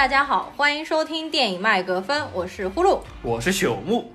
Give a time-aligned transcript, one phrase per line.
[0.00, 4.10] 大家好，欢迎收听电影麦格芬，我是呼噜，我是朽木。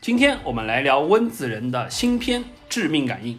[0.00, 3.34] 今天我们来聊温子仁的新片《致命感应》。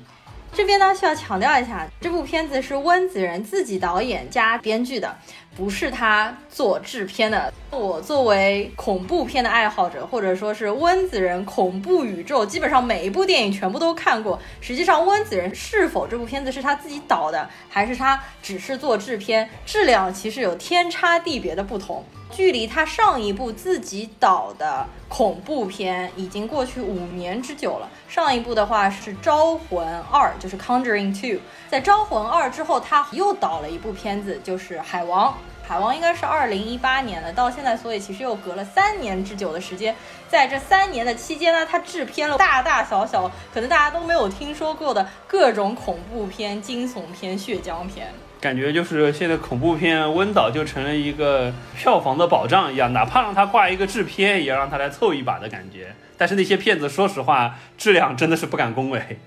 [0.54, 5.18] 这边呢需要强调一下，这部片子是温子仁自己导演加编剧的，
[5.58, 7.52] 不是他做制片的。
[7.72, 14.40] 我作为恐怖片的爱好者，或者说是温子仁恐怖宇宙，基本上每一部电影全部都看过。
[14.62, 22.06] 实际上，温子仁是否这部片子是他自己导的，还是他只是做制片，质量其实有天差地别的不同。
[22.30, 27.90] 距离他上一部自己导的恐怖片已经过去五年之久了。
[28.10, 31.38] 上一部的话是《招魂二》，就是《Conjuring Two》。
[31.70, 35.30] 在《招魂二》之后，他又导了一部片子，就是《海王》。
[35.68, 39.94] 《海王》应该是二零一八年的，到现在，所以其实又隔了三年之久的时间。
[40.30, 48.08] 在这三年的期间呢，他制片了大大小小，可能大家都没有听说过的各种恐怖片、惊悚片、血浆片。
[48.40, 55.94] 感觉就是现在恐怖片温导就成了一个票房的保障一样，哪怕让他挂一个制片，也要让他来凑一把的感觉。
[56.18, 59.20] 但是那些片子，说实话，质量真的是不敢恭维。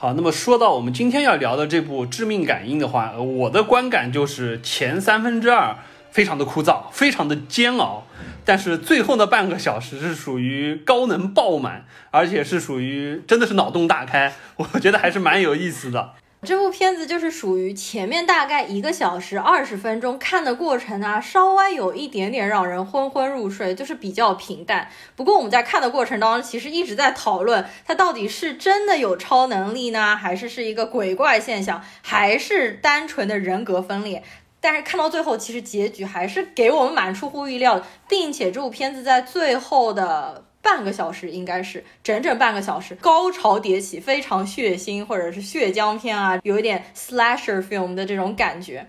[0.00, 5.76] 好，那么说到我们今天要聊的这部《致命感应》的话，我的观感就是前三分之二
[6.12, 8.06] 非常的枯燥，非常的煎熬，
[8.44, 16.12] 但是最后的半个小时是属于高能爆满，而且是属于真的是脑洞大开， 我觉得还是蛮有意思的。
[16.42, 24.88] 这部片子就是属于前面大概一个小时二十分钟看的过程啊，稍微有一点点让人昏昏入睡，就是比较平淡。
[25.16, 34.22] 不过我们在看的过程当中，其实一直在讨论它到底是真的有超能力呢，还是是一个鬼怪现象，还是单纯的人格分裂？
[34.60, 40.44] 但是看到最后，其实结局还是给我们蛮出乎意料，并且这部片子在最后的。
[40.60, 48.88] 半个小时应该是整整半个小时，高潮迭起，非常血腥或者是血浆片啊，有一点 slasher film 的这种感觉。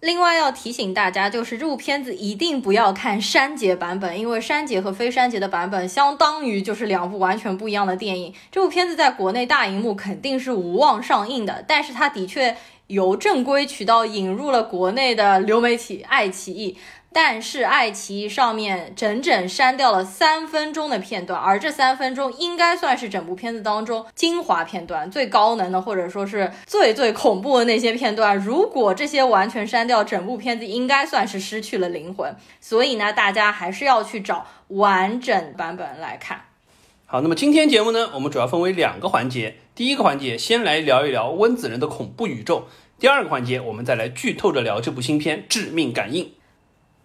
[0.00, 8.32] 另外要提醒大家，就是这部片子一定不要看删节版本，因为删节和非删节的版本相当于就是两部完全不一样的电影。
[8.52, 12.56] 这部片子在国内大荧幕肯定是无望上映的，但是它的确
[12.88, 16.76] 由正规渠道引入了国内的流媒体爱奇艺。
[17.18, 28.36] 但是爱奇艺上面整整删掉了三分钟的片段，而这三分钟应该算是整部片子当中精华片段，最高能的或者说是最最恐怖的那些片段。
[28.36, 32.36] 如果这些完全删掉，整部片子应该算是失去了灵魂。
[32.60, 36.42] 所以呢，大家还是要去找完整版本来看。
[37.06, 39.56] 好，那么今天节目呢，我们主要分为两个环节。
[39.74, 42.64] 第一个环节先来聊一聊温子仁的恐怖宇宙，
[43.00, 46.24] 第二个环节我们再来剧透着聊这部新片《致命感应》。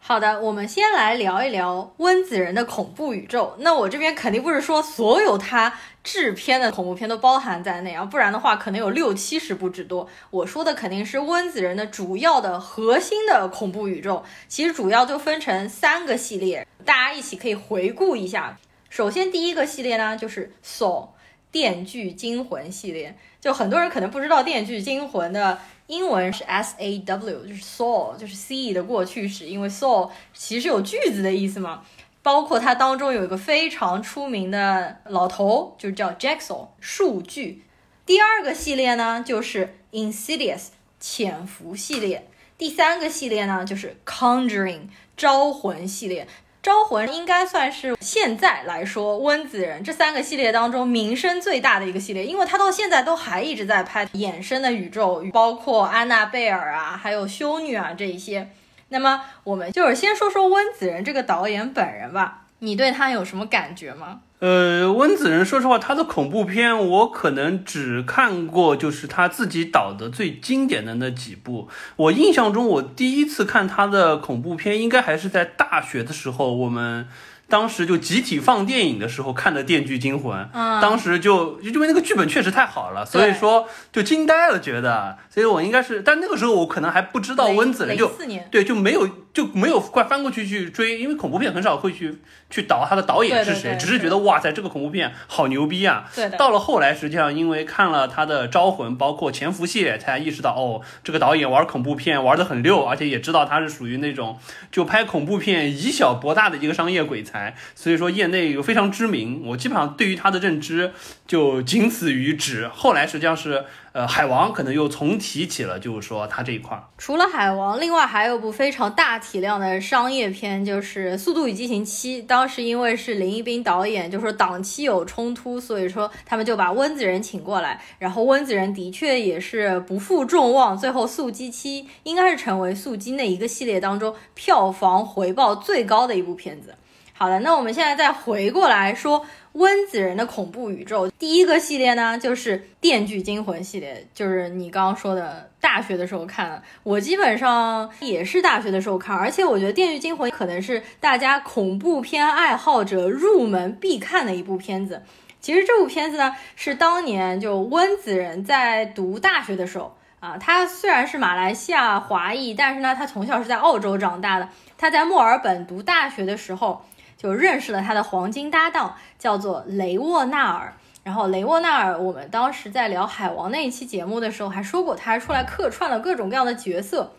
[0.04, 3.56] 好的，我们先来聊一聊温子仁的恐怖宇宙。
[3.60, 5.72] 那我这边肯定不是说所有他
[6.04, 10.10] 制片的恐怖片都包含在内啊，不然的话可能有六七十部之多。
[10.32, 18.58] 我说的肯定是温子仁的主要的核心的恐怖宇宙，其实主要就分成三个系列，大家一起可以回顾一下。
[18.90, 21.10] 首先第一个系列呢，就是《Saw
[21.52, 25.60] 电锯惊魂》系列，就很多人可能不知道《电锯惊魂》的。
[25.88, 31.84] 英文是 S A W，就是 saw，就是 see 的过去式，因为 saw 其实有句子的意思嘛。
[32.24, 37.64] 包括它当中有一个非常出名的老头，就叫 Jacksaw，数据。
[38.06, 40.68] 第二个系列呢，就是 Insidious，
[41.00, 42.28] 潜伏系列。
[42.60, 44.82] 第三个系列呢，就是 Conjuring，
[45.18, 46.28] 招魂系列。
[46.62, 58.50] 招魂应该算是现在来说温子仁这三个系列当中名声最大的一个系列，因为他到现在都还一直在拍衍生的宇宙，包括安娜贝尔啊，还有修女啊这一些。
[58.90, 64.20] 那么我们就是先说说温子仁这个导演本人吧，你对他有什么感觉吗？
[64.42, 71.70] 呃，温子仁，说实话，他的恐怖片我可能只看过，就是他自己导的最经典的那几部。
[71.96, 77.08] 我印象中，我第一次看他的恐怖片，应该还是在大学的时候，我们。
[77.52, 80.50] 当时就集体放电影的时候看的《电锯惊魂》，
[80.82, 88.10] 当时就因为那个剧本确实太好了，所以说就惊呆了，觉得，所以我应该是，但那个时候我可能还不知道温子仁，就
[88.50, 92.20] 对就没有就没有快翻过去去追，因为恐怖片很少会去
[92.50, 96.06] 去导他的导演是谁，只是觉得哇塞这个恐怖片好牛逼啊！
[96.38, 104.40] 到了后来，实际上因为看了他的《招魂》，包括《潜伏》系列，才意识到哦，这个导演玩恐怖片玩的很溜，而且也知道他是属于那种
[104.72, 107.41] 就拍恐怖片以小博大的一个商业鬼才。
[107.76, 109.44] 所以说业内有非常知名。
[109.46, 110.92] 我基本上对于他的认知
[111.26, 112.68] 就仅此于止。
[112.68, 113.66] 后来实际上是。
[113.94, 116.82] 呃，海王可能又重提起了，就是说他这一块。
[116.98, 122.24] 除了海王，另外还有部非常大体量的商业片，就是《速度与激情七》。
[122.26, 127.82] 当时因为是林一斌导演，就说档期有冲突，所以说他们就把温子仁请过来。
[128.00, 136.74] 然后温子仁的确也是不负众望，最后《速激七》应该是成为速激那一个系列当中票房回报最高的一部片子。
[137.22, 139.24] 好的，那我们现在再回过来说。
[139.52, 146.64] 温子仁的恐怖宇宙第一个系列呢，就是《电锯惊魂》系列，就是你刚刚说的大学的时候看的。
[146.82, 155.04] 我基本上也是大学的时候看，而且我觉得《电锯惊魂》可能是大家恐怖片爱好者入门必看的一部片子。
[155.40, 164.50] 其实这部片子呢，是当年就温子仁在读大学的时候啊，他虽然是马来西亚华裔，但是呢，他从小是在澳洲长大的。
[164.76, 166.84] 他在墨尔本读大学的时候。
[167.22, 170.74] 就认识了他的黄金搭档，叫做雷沃纳尔。
[171.04, 177.12] 然后雷沃纳尔，我们当时在聊海王那一期节目的时候还说过，他还出来客串了各种各样的角色。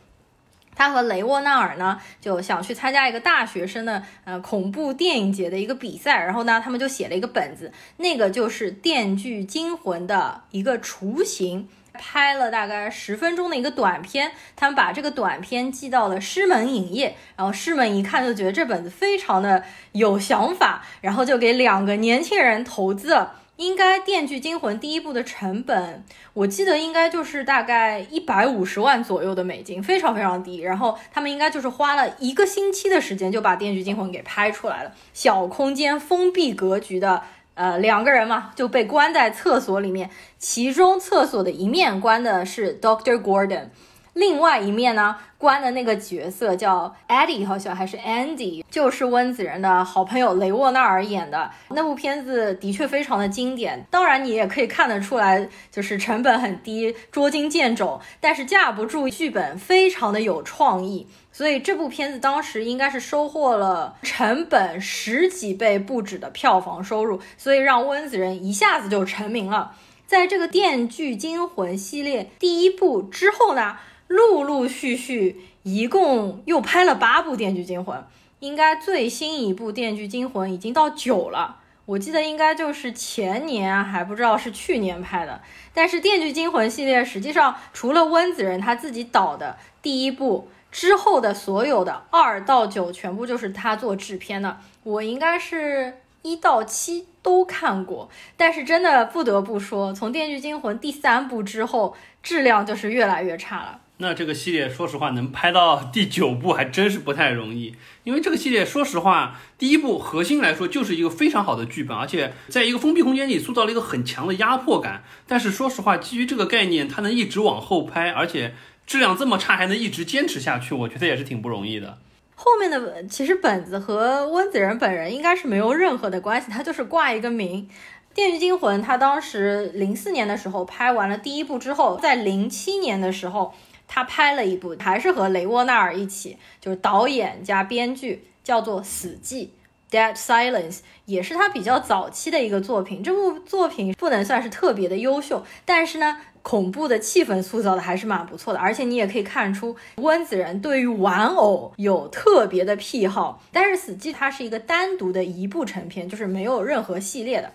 [0.74, 6.24] 他和雷沃纳尔呢，就想去参加一个大学生的呃恐怖电影节的一个比赛。
[6.24, 11.68] 然后呢，他们就写了一个本子，那个就是《电锯惊魂》的一个雏形。
[11.94, 19.62] 拍了大概十分钟的一个短片，他们把这个短片寄到了狮门影业，然后狮门一看就觉得这本子非常的
[19.92, 23.34] 有想法，然后就给两个年轻人投资了。
[23.56, 26.02] 应该《电锯惊魂》第一部的成本，
[26.32, 30.60] 我记得应该就是大概一百五十万左右的美金，非常非常低。
[30.62, 37.22] 然后他们应该就是花了一个星期的时间就把《电锯惊魂》给拍出来了，小空间封闭格局的。
[37.54, 40.08] 呃，两个人嘛就被关在厕所里面，
[40.38, 43.66] 其中厕所的一面关的是 Doctor Gordon，
[44.14, 53.84] 另外一面呢关的那个角色叫 Eddie，好像还是 Andy，就是温子仁的好朋友雷沃纳尔演的那部片子，的确非常的经典。
[53.90, 61.06] 当然，你也可以看得出来，就是成本很低，捉襟见肘，但是架不住剧本非常的有创意。
[61.42, 69.74] 所以这部片子当时应该是收获了成本十几倍不止的票房收入，所以让温子仁一下子就成名了。
[70.06, 77.98] 在这个《电锯惊魂》系列第一部之后呢，陆陆续续一共又拍了八部《电锯惊魂》，
[78.38, 81.56] 应该最新一部《电锯惊魂》已经到九了。
[81.86, 85.40] 我记得应该就是前年，还不知道是去年拍的。
[85.74, 90.48] 但是《电锯惊魂》系列实际上除了温子仁他自己导的第一部。
[90.72, 98.08] 之后的所有的二到九全部就是他做制片的，我应该是一到七都看过，
[98.38, 103.80] 但是真的不得不说，从《电锯惊魂》第三部之后，质量就是越来越差了。
[103.98, 115.04] 那这个系列说实话能拍到第九部还真是不太容易，因为这个系列说实话，第一部核心来说就是一个非常好的剧本，而且在一个封闭空间里塑造了一个很强的压迫感。
[115.28, 118.54] 但是说实话，基于这个概念，它能一直往后拍，而且。
[118.92, 121.96] 质量这么差还能一直坚持下去，我觉得也是挺不容易的。
[122.34, 127.66] 后面的其实本子和温子仁本人应该是没有任何的关系，他就是挂一个名。
[128.14, 133.54] 《电锯惊魂》他当时零四年的时候拍完了第一部之后，在零七年的时候
[133.88, 139.48] 他拍了一部，还是和雷沃纳尔一起，就是导演加编剧，叫做《死寂》
[139.90, 143.02] （Dead Silence），也是他比较早期的一个作品。
[143.02, 146.18] 这部作品不能算是特别的优秀，但是呢。
[146.42, 153.40] 恐怖的气氛塑造的还是蛮不错的，而且你也可以看出温子仁对于玩偶有特别的癖好。
[153.52, 157.52] 但是《死寂》它是一个单独的一部成片，就是没有任何系列的。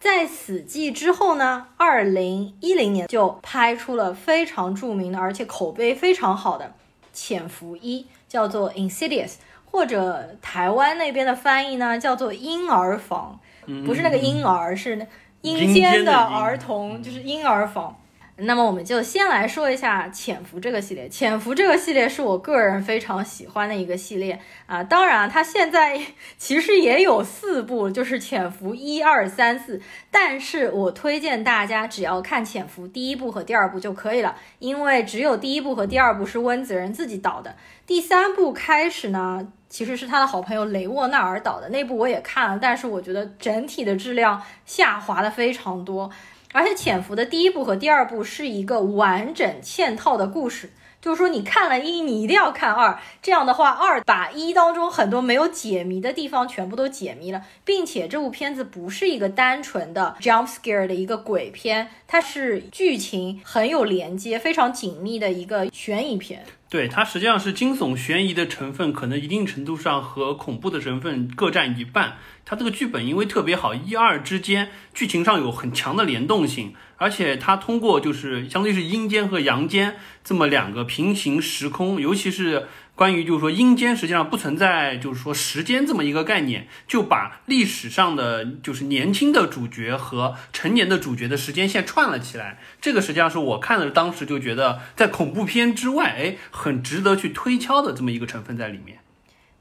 [0.00, 6.64] 在《死寂》之后呢，二零一零年就拍出了非常著名的，而且口碑非常好的
[7.12, 9.28] 《潜伏一》，叫做《Insidious》，
[9.64, 13.40] 或者台湾那边的翻译呢叫做《婴儿房》，
[13.86, 15.06] 不是那个婴儿，是
[15.40, 17.96] 阴间的儿童，就是婴儿房。
[18.36, 24.82] 那么我们就先来说一下《潜伏》这个系列，《潜伏》这个系列是我个人非常喜欢的一个系列啊。
[24.82, 26.00] 当然，它现在
[26.36, 29.80] 其实也有四部，就是《潜伏》一二三四。
[30.10, 37.54] 但是我推荐大家只要看《潜伏》第一部和第二部就可以了，因为只有第一部和第二部是温子仁自己导的，
[37.86, 46.10] 第三部开始呢，其实是他的好朋友雷沃纳尔导的那部我也看了，但是我觉得整体的质量下滑的非常多。
[46.54, 50.70] 而且《潜伏》的第一部和第二部是一个完整嵌套的故事，
[51.04, 52.98] 就是说你看了一，你一定要看二。
[53.20, 66.42] 这样的话，二把一当中很多没有解谜的地方全部都解谜了，并且这部片子不是一个单纯的 jump scare 的一个鬼片，它是剧情很有连接、非常紧密的一个悬疑片。
[66.70, 72.14] 对，它实际上是惊悚悬疑的成分，可能一定程度上和恐怖的成分各占一半。
[72.46, 82.66] 它这个剧本因为特别好，一二之间剧情上有很强的联动性，而且它通过就是相当于是阴间和阳间这么两个平行时空，尤其是。
[82.96, 92.60] 关于就是说阴间实际上不存在，就是说时间这么一个概念，就把历史上的就是年轻的主角和成年的主角的时间线串了起来。
[92.80, 98.98] 这个实际上是我看了当时就觉得在恐怖片之外，哎，很值得去推敲的这么一个成分在里面。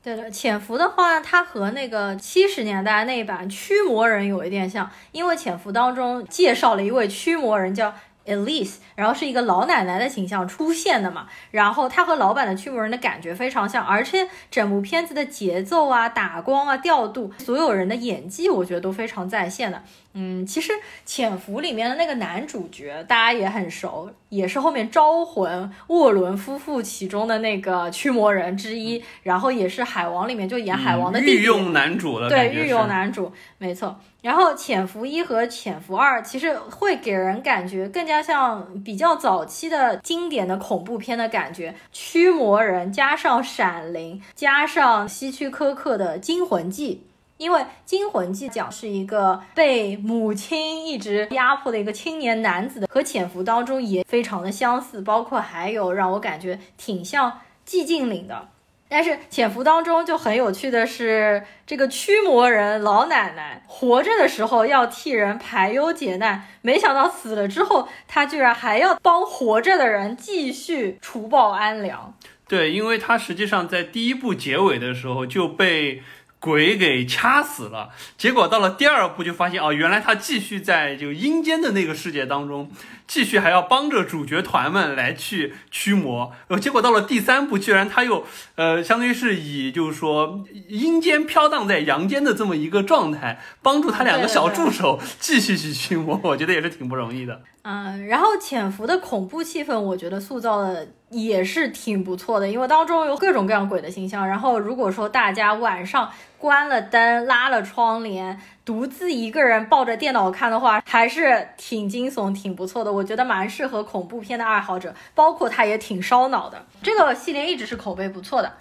[0.03, 7.93] 对的，潜伏的话，它和那个七十年代那一版驱魔人有一点像，因为潜伏当中介绍了一位驱魔人叫。
[8.25, 19.83] Elise，然后是一个老奶奶的形象出现的嘛，然后她和老版的驱魔人的感觉非常像，而且整部片子的节奏啊、打光啊、调度，所有人的演技我觉得都非常在线的。
[20.13, 20.71] 嗯，其实
[21.05, 33.99] 《潜伏》里面的那个男主角大家也很熟，也是后面招魂沃伦夫妇其中的那个驱魔人之一，然后也是海王里面就演海王的御用男主了，对，御用男主，没错。
[34.21, 47.03] 然后《潜伏一》和《潜伏二》其实会给人感觉更加像比较早期的经典的恐怖片的感觉，驱魔人加上闪灵加上希区柯克的《惊魂记》。
[47.43, 57.29] 因为《惊魂记》讲是一个被母亲一直压迫的一个青年男子的，和《潜伏》当中也非常的相似，包括还有让我感觉挺像
[57.67, 58.47] 《寂静岭》的。
[58.87, 72.13] 但是《潜伏》当中就很有趣的是，这个驱魔人老奶奶活着的时候要替人排忧解难，没想到死了之后，她居然还要帮活着的人继续除暴安良。
[72.47, 76.01] 对，因为她实际上在第一部结尾的时候就被。
[76.43, 82.69] 鬼给掐死了，结果到了第二部就发现哦，原来他继续在就阴间的那个世界当中，
[83.07, 86.33] 继续还要帮着主角团们来去驱魔。
[86.49, 96.19] 呃，结果到了第三部，居然他又呃，相当于是以就是说阴间飘荡在阳间的这么一个状态，帮助他两个小助手继续去驱魔。
[96.25, 97.39] 我觉得也是挺不容易的。
[97.61, 104.27] 嗯，然后潜伏的恐怖气氛，我觉得塑造的也是挺不错的，因为当中有各种各样鬼的形象。
[104.27, 106.11] 然后如果说大家晚上
[106.43, 112.91] 关了灯、拉了窗帘，独自一个人抱着电脑看的话，还是挺惊悚、挺不错的。
[112.91, 116.65] 我觉得蛮适合恐怖片的爱好者，包括它也挺烧脑的。
[116.81, 118.51] 这个系列一直是口碑不错的。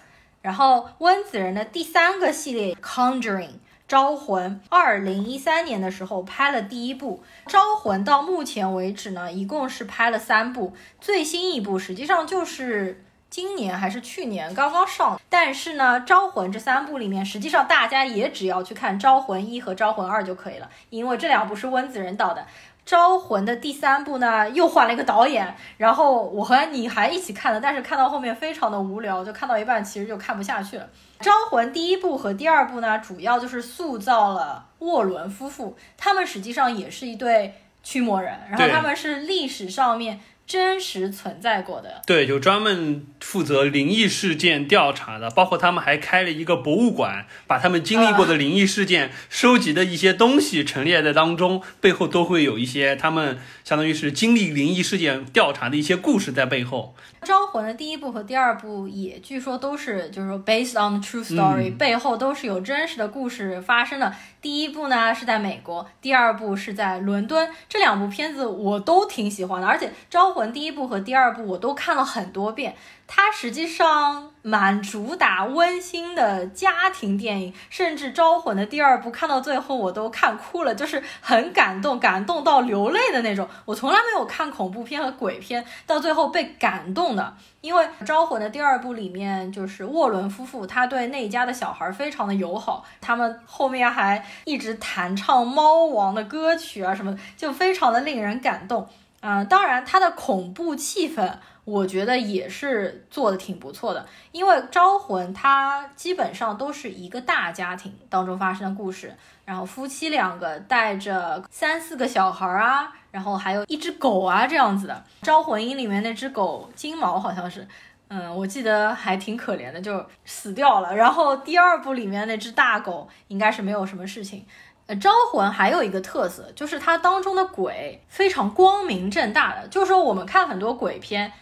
[0.43, 3.49] 然后温子仁的第三个系列《Conjuring》。
[3.89, 7.25] 招魂，二零一三年的时候拍了第一部。
[7.49, 15.19] 招魂到目前为止呢，一共是拍了三部，最新一部实际上就是今年还是去年刚刚上。
[15.31, 22.47] 但是呢，招魂这三部里面，实际上大家也只要去看招魂一和招魂二就可以了，因为这两部是温子仁导的。
[22.85, 30.87] 招魂的第三部呢，又换了一个导演，然后我和你还一起看了，但是看到后面非常的无聊，就看到一半其实就看不下去了。
[31.21, 40.21] 招魂第一部和第二部呢，主要就是塑造了沃伦夫妇，他们实际上也是一对驱魔人，然后他们是历史上面。
[40.47, 56.95] 真实存在过的，对，就专门负责灵异事件调查的，包括他们还开了一个博物馆，把他们经历过的灵异事件收集的一些东西陈列在当中，背后都会有一些他们相当于是经历灵异事件调查的一些故事在背后。
[57.25, 64.13] 招魂的第一部和第二部也据说都是，就是说 based on the true story，背后都是有真实的故事发生的。
[64.41, 67.49] 第一部呢是在美国，第二部是在伦敦。
[67.69, 72.75] 这两部片子我都挺喜欢的，而且招魂第一部和第二部我都看了很多遍。
[73.15, 83.47] 它实际上蛮主打温馨的家庭电影，甚至《招魂》的第二部看到最后我都看哭了，就是很感动，感动到流泪的那种。
[83.67, 98.89] 我从来没有看恐怖片和鬼片到最后被感动的，因为《招魂》的第二部里面就是沃伦夫妇，他对那家的小孩非常的友好，他们后面还一直弹唱猫王的歌曲啊什么，就非常的令人感动。
[99.21, 101.31] 嗯，当然它的恐怖气氛。
[101.65, 109.15] 我觉得也是做的挺不错的，因为《招魂》它基本上都是一个大家庭当中发生的故事，
[109.45, 115.05] 然后夫妻两个带着三四个小孩啊，然后还有一只狗啊这样子的。
[115.25, 117.65] 《招魂一》里面那只狗金毛好像是，
[118.09, 120.93] 嗯，我记得还挺可怜的，就死掉了。
[120.97, 124.45] 然后第二部里面那只大狗应该是没有什么事情。
[124.89, 131.33] 呃，《招魂》还有一个特色就是它当中的鬼非常光明正大的，就是说我们看很多鬼片。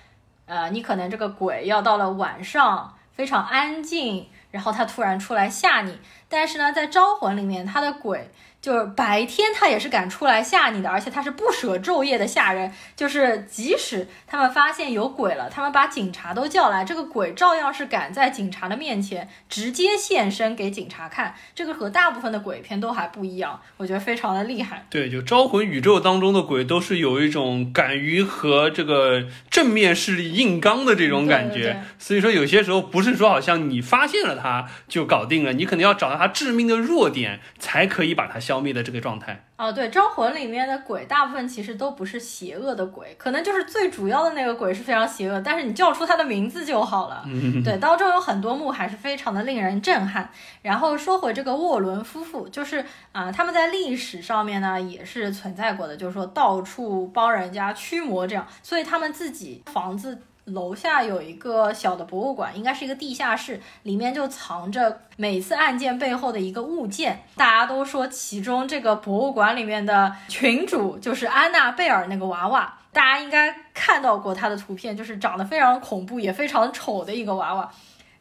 [0.51, 5.97] 呃，你可能这个鬼要到了晚上非常安静，然后他突然出来吓你。
[6.29, 8.29] 但是呢，在招魂里面，他的鬼
[8.61, 12.71] 就是白天他也是敢出来吓你的，而且他是不舍昼夜的吓人。
[12.95, 21.35] 就是即使他们发现有鬼了，他们把警察都叫来，这个鬼照样是敢在警察的面前直接现身给警察看。
[21.55, 24.85] 这个和大部分的鬼片都还不一样，我觉得非常的厉害。
[24.91, 31.55] 对，就招魂宇宙当中的鬼都是有一种敢于和这个正面势力硬刚的这种感觉。
[31.55, 39.45] 对对对所以说有些时候不是说好像你发现了他就搞定了，你可能要找到他致命的弱点，才可以把它消灭的这个状态。
[39.57, 47.23] 哦，对，《招魂》里面的鬼大部分其实都不是邪恶的鬼，可能就是最主要的那个鬼是非常邪恶，但是你叫出他的名字就好了。
[47.27, 50.29] 嗯对，当中有很多幕还是非常的令人震撼。
[50.63, 60.19] 然后说回这个沃伦夫妇，就是啊、他们在历史上面呢也是存在过的，就是说到处帮人家驱魔这样，所以他们自己房子。
[60.45, 67.23] 楼下有一个小的博物馆，应该是一个地下室，里面就藏着每次案件背后的一个物件。
[67.37, 77.71] 大家都说其中这个博物馆里面的群主就是安娜贝尔那个娃娃，大家应该看到过她的图片，就是长得非常恐怖也非常丑的一个娃娃。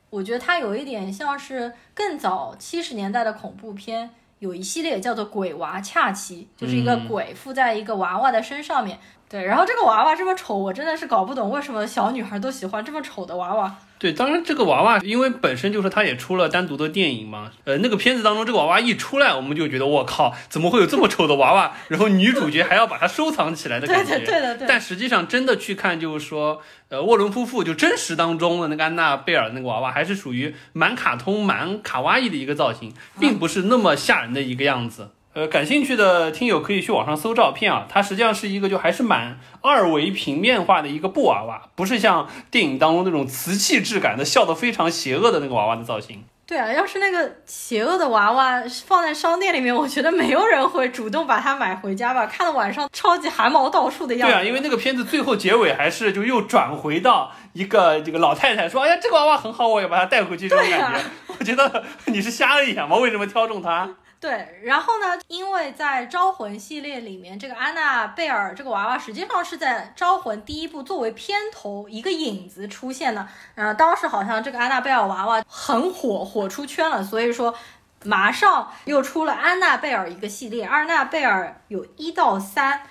[0.09, 4.09] 我觉得它有一点像是更早七十年代的恐怖片，
[4.39, 8.99] 有一系列叫做“鬼娃恰奇”，就是一个鬼附在一个娃娃的身上面。
[9.29, 13.75] 对，然后这个娃娃这么丑，我真的是搞不懂为什么小女孩都喜欢这么丑的娃娃。
[14.00, 21.74] 对，当然这个娃娃，因为本身就是它也出了单独的电影嘛，呃，那个片子当中这个娃娃一出来，我们就觉得我靠，怎么会有这么丑的娃娃？
[21.89, 24.17] 然后女主角还要把它收藏起来的感觉。
[24.17, 24.65] 的，对的，对的。
[24.67, 35.09] 但实际上真的去看，就是说，呃，沃伦夫妇就真实当中的那个安娜贝尔那个娃娃，还是属于蛮卡通、蛮卡哇伊的一个造型，并不是那么吓人的一个样子。
[35.39, 46.25] 呃，感兴趣的听友可以去网上搜照片啊，它实际上是一个就还是蛮二维平面化的一个布娃娃，不是像电影当中那种瓷器质感的、笑得非常邪恶的那个娃娃的造型。
[46.46, 54.34] 对啊，要是那个邪恶的娃娃放在商店里面，我觉得没有人会主动把它买回家吧，看到晚上超级汗毛倒竖的样子。
[54.34, 61.00] 对啊，因为那个片子最后结尾还是就又转回到一个这个老太太说：“哎呀，这个娃娃很好，我也把它带回去。”这种感觉，
[61.39, 62.98] 我觉得你是瞎了眼吗？
[62.98, 63.89] 为什么挑中它？
[64.19, 65.17] 对，然后呢？
[65.29, 73.25] 因为在《招魂》系列里面，这个安娜贝尔这个娃娃实际上是在《招魂》第一部作为片头一个影子出现的。
[73.55, 77.55] 呃，当时好像这个安娜贝尔娃娃很火，火出圈了，所以说
[78.03, 80.65] 马上又出了安娜贝尔一个系列。
[80.65, 82.82] 安娜贝尔有一到三。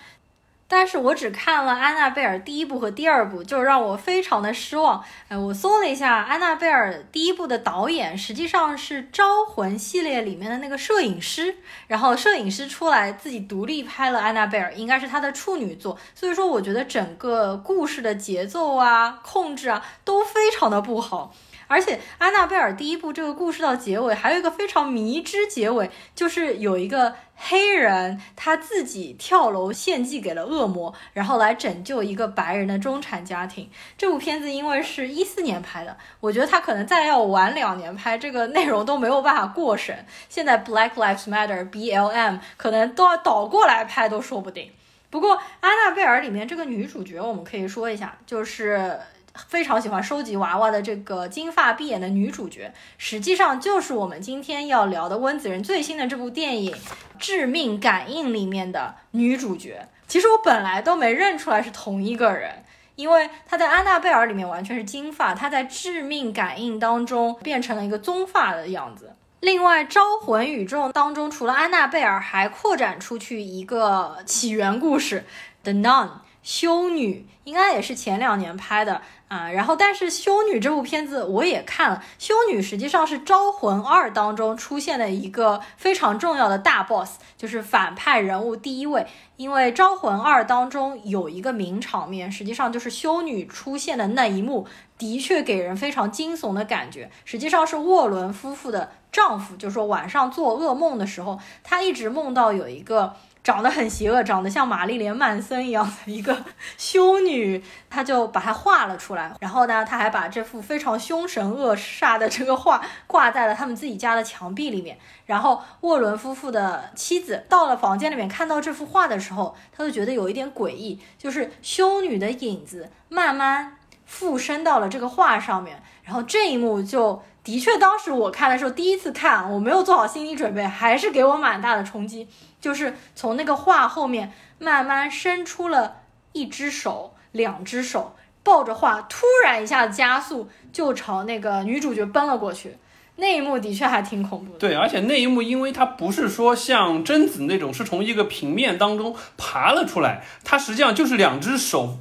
[0.70, 5.02] 但是我只看了安娜贝尔第一部和第二部，就让我非常的失望。
[5.28, 15.98] 哎，我搜了一下，安娜贝尔第一部的导演实际上是《招魂》系列里面的那个摄影师，然后摄影师出来自己独立拍了安娜贝尔，应该是他的处女作。
[16.14, 21.34] 所以说，我觉得整个故事的节奏啊、控制啊都非常的不好。
[21.68, 33.70] 而且安娜贝尔第一部这个故事到结尾还有一个非常迷之结尾，就是有一个黑人他自己跳楼献祭给了恶魔，然后来拯救一个白人的中产家庭。
[33.98, 40.06] 这部片子因为是一四年拍的，我觉得他可能再要晚两年拍，这个内容都没有办法过审。
[40.30, 44.72] 现在 Black Lives Matter BLM 可能都要倒过来拍都说不定。
[45.10, 48.98] 不过安娜贝尔里面这个女主角，我们可以说一下，就是。
[49.46, 56.72] 非常喜欢收集娃娃的这个金发碧眼的女主角，实际上就是我们今天要聊的温子仁最新的这部电影
[57.18, 59.88] 《致命感应》里面的女主角。
[60.08, 62.64] 其实我本来都没认出来是同一个人，
[62.96, 69.14] 因为她在《安娜贝尔》里面完全是金发，她在《致命感应》当中变成了一个棕发的样子。
[69.40, 75.20] 另外，《招魂》宇宙当中，除了安娜贝尔，还扩展出去一个起源故事，
[75.62, 76.06] 《The Nun》
[76.42, 79.50] 修女，应该也是前两年拍的啊。
[79.50, 89.06] 然后，但是《修女》这部片子我也看了，《修女》实际上是《招魂二》当中出现的一个非常重要的大 boss，就是反派人物第一位。
[89.36, 94.66] 因为《招魂二》当中有一个名场面，实际上就是修女出现的那一幕，
[94.98, 97.08] 的确给人非常惊悚的感觉。
[97.24, 103.14] 实际上是沃伦夫妇的丈夫，就是说晚上做噩梦的时候，他一直梦到有一个。
[103.48, 106.44] 长得很邪恶，长得像玛丽莲·曼森一样的一个
[106.76, 109.34] 修女，他就把它画了出来。
[109.40, 114.98] 然后呢，他还把这幅非常凶神恶煞的这个画挂在了他们自己家的墙壁里面。
[115.24, 125.82] 然后沃伦夫妇的妻子到了房间里面，看到这幅画的时候，他就觉得有一点诡异，就是修女的影子慢慢附身到了这个画上面。
[126.02, 132.28] 然后这一幕就的确，当时我看的时候，第一次看，我没有做好心理准备，还是给我蛮大的冲击。
[132.60, 142.76] 就是从那个画后面慢慢伸出了一只手、两只手，抱着画，突然一下子加速，就朝那个女主角奔了过去。
[143.16, 144.58] 那一幕的确还挺恐怖的。
[144.58, 151.96] 对，而且那一幕，因为它不是说像贞子那种是从一个平面当中爬了出来，它实际上就是两只手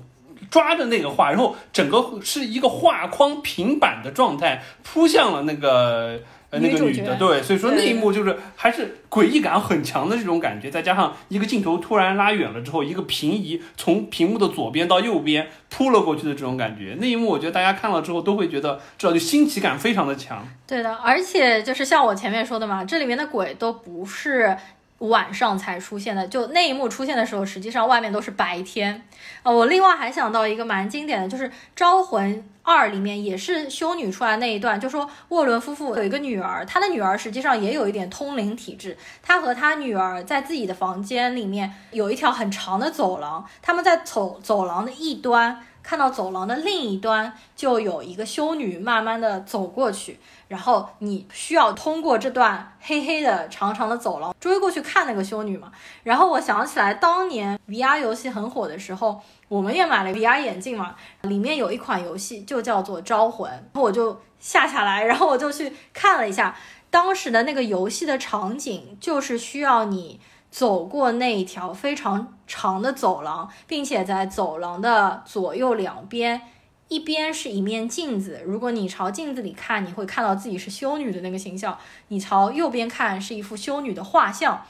[0.49, 6.19] 抓着那个画，然后整个是一个画框平板的状态扑向了那个。
[6.49, 20.47] 呃，那个女的，对，所以说那一幕就是还是诡异感很强的这种感觉，再加上一个镜头突然拉远了之后，一个平移从屏幕的左边到右边扑了过去的这种感觉，那一幕我觉得大家看了之后都会觉得，这就新奇感非常的强。
[20.65, 24.55] 对的，而且就是像我前面说的嘛，这里面的鬼都不是。
[24.99, 29.03] 晚上才出现的，就那一幕出现的时候，实际上外面都是白天。
[29.43, 45.63] 呃，我另外还想到一个蛮经典的，就是《招魂二》里面也是修女出来那一段，就说沃伦夫妇有一个女儿，他的女儿实际上也有一点通灵体质，他和他女儿在自己的房间里面有一条很长的走廊，他们在走走廊的一端。
[45.87, 50.19] 看到走廊的另一端就有一个修女慢慢的走过去，
[50.49, 55.71] 然后你需要通过这段黑黑的长长的走廊追过去看那个修女嘛。
[56.03, 66.53] 然后我想起来当年 VR 游戏很火的时候，我们也买了 VR 眼镜嘛，里面有一款游戏就叫做招魂，我就下下来，然后我就去看了一下，
[66.89, 70.19] 当时的那个游戏的场景就是需要你。
[70.49, 76.41] 走过那一条非常长的走廊，并且在走廊的左右两边，
[76.87, 78.41] 一边是一面镜子。
[78.45, 81.73] 如果你朝镜子里看，你会看到自己是修女的那个形象；
[82.07, 84.65] 你朝右边看，是一幅修女的画像。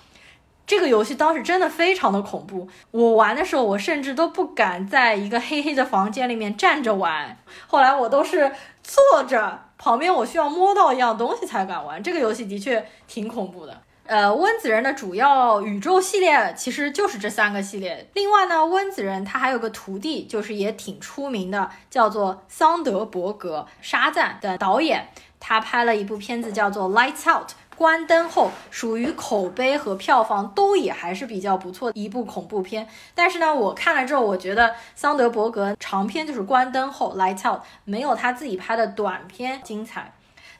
[0.65, 2.67] 这个游戏当时真的非常的恐怖。
[2.91, 7.37] 我玩的时候，我甚至都不敢在一个黑黑的房间里面站着玩。
[7.67, 8.51] 后来我都是
[8.83, 12.03] 坐着，旁边我需要摸到一样东西才敢玩。
[12.03, 13.81] 这个游戏的确挺恐怖的。
[14.07, 18.09] 呃，温子仁的主要宇宙系列其实就是这三个系列。
[18.13, 25.09] 另外呢，温子仁他还有个徒弟，就是也挺出名的，叫做桑德伯格沙赞的导演。
[25.39, 32.87] 他拍了一部片子叫做《Lights Out》，关灯后，属于口碑和票房都也还是比较不错的一部恐怖片。
[33.13, 40.13] 但是呢，我看了之后，我觉得桑德伯格长片就是《关灯后》《Lights Out》，没有他自己拍的短片精彩。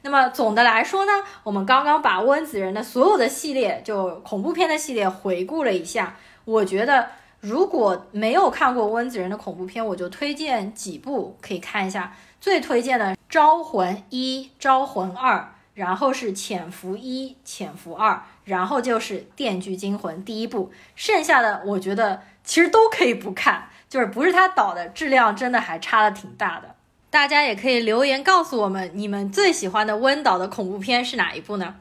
[0.08, 1.12] 那么总的来说呢，
[1.44, 6.16] 我们刚刚把温子仁的所有的系列，就恐怖片的系列回顾了一下。
[6.46, 7.10] 我觉得
[7.42, 12.16] 如果没有看过温子仁的恐怖片，我就推荐几部可以看一下。
[12.40, 15.36] 最推荐的《招魂一》《招魂二》，
[15.74, 18.14] 然后是《潜伏一》《潜伏二》，
[18.46, 20.72] 然后就是《电锯惊魂》第一部。
[20.96, 26.76] 剩下的我觉得其实都可以不看，就是不是他导的，质量真的还差的挺大的。
[27.18, 31.74] 大家也可以留言告诉我们，你们最喜欢的温导的恐怖片是哪一部呢？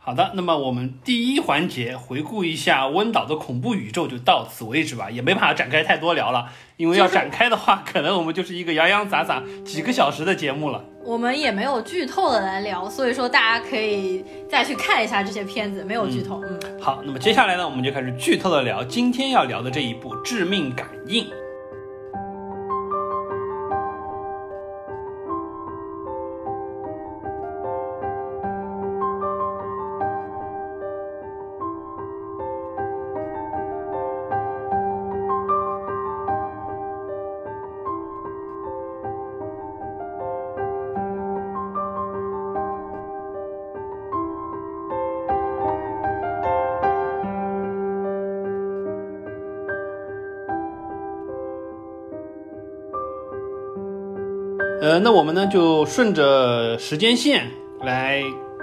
[0.00, 10.84] 好的，那么我们第一环节回顾一下温导的恐怖宇宙就到此为止吧，也没办法展开太多聊了，因为要展开的话，可能我们就是一个洋洋洒洒几个小时的节目了。
[11.04, 16.42] 我们也没有剧透的来聊，所以说大家可以再去看一下这些片子，没有剧透。
[16.42, 21.24] 嗯，好，那么接下来呢，我们就开始剧透的聊今天要聊的这一部《致命感应》。
[54.82, 57.48] 呃，那我们呢就顺着时间线
[57.84, 58.20] 来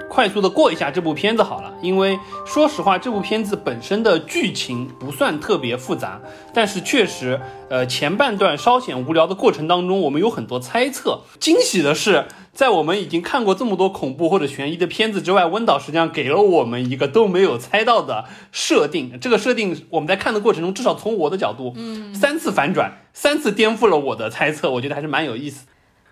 [0.10, 1.74] 快速的过一下这部片子好了。
[1.82, 6.20] 因为说实话，这部片子本身的剧情不算特别复杂，
[6.54, 11.22] 但是确实，呃，前半段稍显无聊的过程当中，我们有很多猜测。
[11.40, 19.18] 惊喜的是，在我们已经看过这么多恐怖或者悬疑的片子之外，温导实际上给了我们一个都没有猜到的设定。
[19.22, 25.66] 这个设定我们在看的过程中，至少从我的角度，嗯，三次反转，三次颠覆了我的猜测，我觉得还是蛮有意思。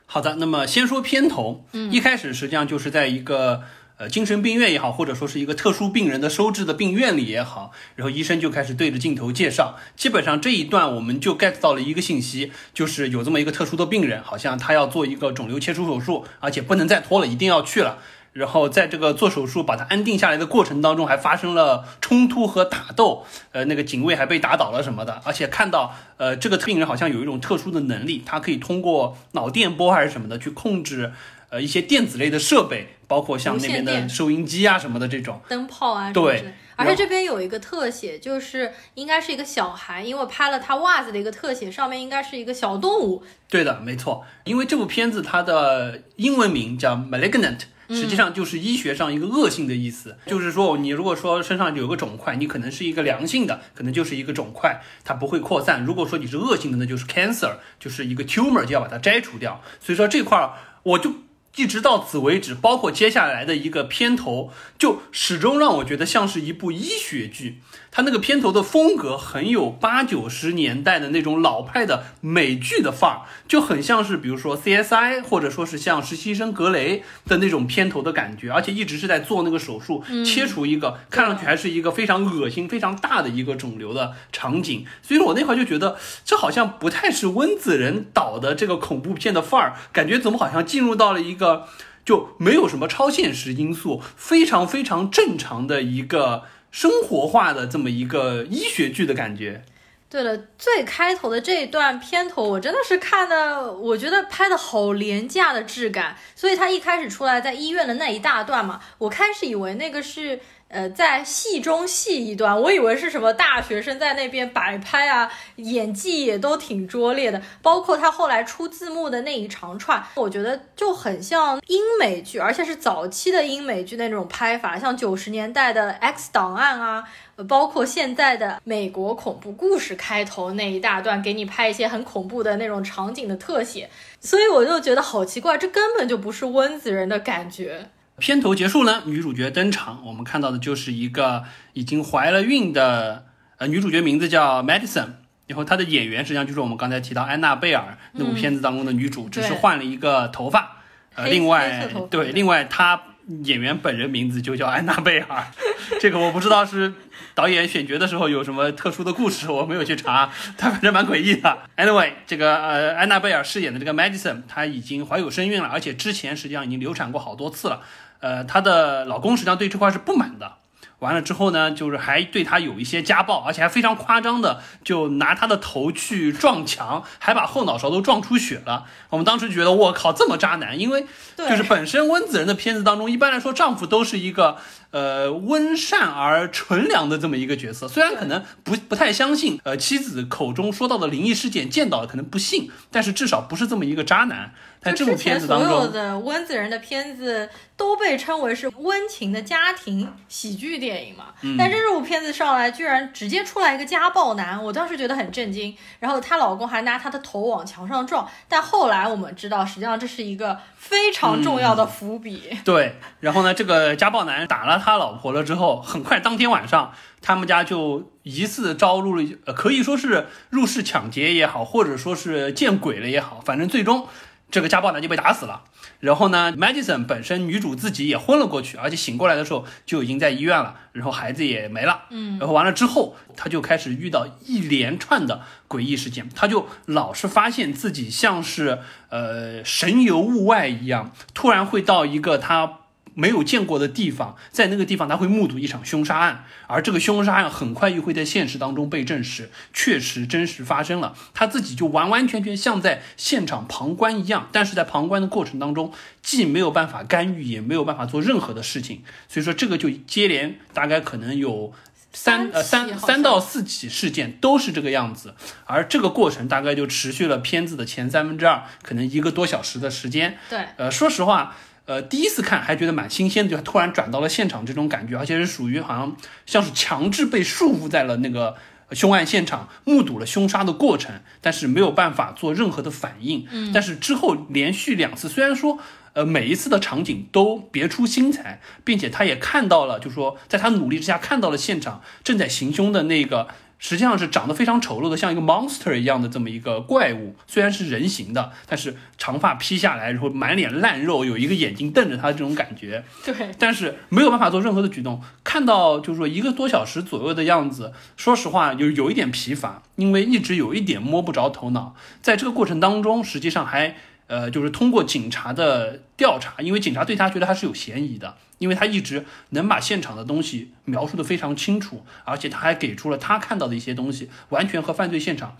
[0.09, 3.63] 好的，那么先说片头，嗯，一开始实际上就是在一个
[3.97, 17.99] 呃精神病院也好，或者说是一个特殊病人的收治的病院里也好，然后医生就开始对着镜头介绍，基本上这一段我们就 get 到了一个信息，就是有这么一个特殊的病人，好像他要做一个肿瘤切除手术，而且不能再拖了，一定要去了。
[18.37, 25.19] 然后在这个做手术把他安定下来的过程当中，还发生了冲突和打斗，呃，那个警卫还被打倒了什么的。
[25.25, 31.11] 而且看到，呃，这个病人好像有一种特殊的能力，他可以通过脑电波还是什么的去控制，
[31.49, 36.13] 呃，一些电子类的设备，包括像那边的收音机啊什么的这种灯泡啊。
[36.13, 43.23] 对，而且这边有一个特写，就是应该是一个小孩，因为拍了他袜子的一个特写，上面应该是一个小动物。
[43.49, 47.57] 对的，没错，因为这部片子它的英文名叫《Malignant》。
[47.89, 59.61] 实际上就是医学上一个恶性的意思，就是说你如果说身上有个肿块，你可能是一个良性的，可能就是一个肿块，它不会扩散；如果说你是恶性的，那就是 cancer，就是一个 tumor，就要把它摘除掉。
[59.79, 61.13] 所以说这块儿我就。
[61.55, 67.63] 一直到此为止，包括接下来的一个片头，就始终让我觉得像是一部医学剧。
[67.97, 84.85] 它那个片头的风格很有八九十年代的那种老派的美剧的范儿，就很像是比如说 CSI，或者说是像实习生格雷的那种片头的感觉，而且一直是在做那个手术，切除一个看上去还是一个非常恶心、非常大的一个肿瘤的场景。
[85.01, 91.65] 所以说我那会儿就觉得，这好像不太是温子仁导的这个恐怖片的范儿，感觉怎么好像进入到了一个
[92.05, 96.43] 就没有什么超现实因素，非常非常正常的一个。
[96.77, 99.63] 生活化的这么一个医学剧的感觉。
[100.11, 106.15] 对了，最开头的这一段片头，我真的是看的，我觉得拍的好廉价的质感。
[106.35, 110.39] 所以他一开始出来在医院的那一大段嘛，我开始以为那个是。
[110.69, 117.41] 呃，在戏中戏一段，我以为是什么大学生在那边摆拍啊，演技也都挺拙劣的。
[117.61, 127.03] 包括他后来出字幕的那一长串，我觉得就很像英美剧，而且是早期的英美剧那种拍法，像九十年代的《X 档案》啊，
[127.47, 133.89] 包括现在的美国恐怖故事开头那一大段，给你拍一些很恐怖的那种场景的特写。
[134.19, 137.89] 所以我就觉得好奇怪，这根本就不是温子仁的感觉。
[138.19, 143.27] 片头结束呢，女主角登场，我们看到的就是一个已经怀了孕的
[143.57, 145.09] 呃女主角，名字叫 Madison，
[145.45, 150.77] 然后她的演员实际上就是我们刚才提到安娜贝尔那部片子当中的女主，只是换了一个头发。
[151.13, 152.99] 呃，另外对，另外她
[153.43, 155.43] 演员本人名字就叫安娜贝尔，
[156.01, 156.93] 这个我不知道是
[157.35, 161.55] 导演选角的时候有什么特殊的故事，我没有去查， 她反正蛮诡异的。
[161.77, 167.81] Anyway，这个呃安娜贝尔饰演的这个 Madison，她已经怀有身孕了，而且之前实际上已经流产过好多次了。
[168.19, 170.53] 呃，她的老公实际上对这块是不满的。
[170.99, 178.85] 完了之后呢，就是还对她有一些家暴，而且还非常夸张的，就拿她的头去撞墙，还把后脑勺都撞出血了。
[179.11, 180.79] 我们当时觉得，我靠，这么渣男！
[180.79, 181.05] 因为
[181.37, 184.57] 就是本身温子仁的片子当中，一般来说丈夫都是一个
[184.97, 194.51] 呃温善而纯良的这么一个角色，虽然可能不不太相信呃妻子口中说到的灵异事件，见到了可能不信，但是至少不是这么一个渣男。
[194.79, 201.25] 在这部片子当中，所有的温子仁的片子都被称为是温情的家庭喜剧电影嘛？
[201.57, 205.75] 但这部片子上来居然直接出来一个家暴男，我当时觉得很震惊。
[205.99, 212.43] 然后她老公还拿她的头往墙上撞，但后来我们知道，实际上这是一个非常重要的伏笔。
[212.63, 224.07] 对，然后呢，这个家暴男打了他老婆了之后，很快当天晚上，他们家就疑似招入了，可以说是入室抢劫也好，或者说是见鬼了也好，反正最终。
[224.49, 225.65] 这个家暴男就被打死了，
[225.99, 242.86] 然后呢，Madison 本身女主自己也昏了过去，而且醒过来的时候就已经在医院了，然后孩子也没了，嗯，然后完了之后，她就开始遇到一连串的诡异事件，她就老是发现自己像是呃神游物外一样，突然会到一个她。
[243.19, 251.15] 没有见过的地方，在那个地方他会目睹一场凶杀案，而这个凶杀案很快又会在现实当中被证实，确实真实发生了。
[251.33, 259.01] 他自己就完完全全像在现场旁观一样，但是在旁观的过程当中，既没有办法干预，也没有办法做任何的事情。
[259.27, 261.73] 所以说，这个就接连大概可能有
[262.13, 265.33] 三呃三三到四起事件都是这个样子，
[265.65, 270.37] 而这个过程大概就持续了片子的前三分之二，可能一个多小时的时间。
[270.51, 271.55] 对，呃，说实话。
[271.87, 278.55] 呃，第一次看还觉得蛮新鲜的，就突然转到了现场这种感觉，而且是属于好像像是强制被束缚在了那个
[278.91, 283.47] 凶案现场，目睹了凶杀的过程，但是没有办法做任何的反应。
[283.49, 285.79] 嗯，但是之后连续两次，虽然说
[286.11, 293.47] 呃每一次的场景都别出心裁，并且他也看到了，就说在他努力之下看到了现场正在行凶的那个。
[293.79, 303.03] 实际上是长得非常丑陋的，像一个 monster 一样的这么一个怪物，虽然是人形的，但是长发披下来，然后满脸烂肉，有一个眼睛瞪着他这种感觉。
[303.23, 305.21] 对，但是没有办法做任何的举动。
[305.43, 311.95] 看到就是说一个多小时左右的样子，说实话有有一点疲乏，因为一直有一点摸不着头脑。
[312.21, 318.35] 在这个过程当中，实际上还呃就是通过警察的调查，因为警察对他觉得他是有嫌疑的。
[318.57, 325.57] 因为他一直能把现场的东西描述的非常清楚，而且他还给出了他看到的一些东西，完全和犯罪现场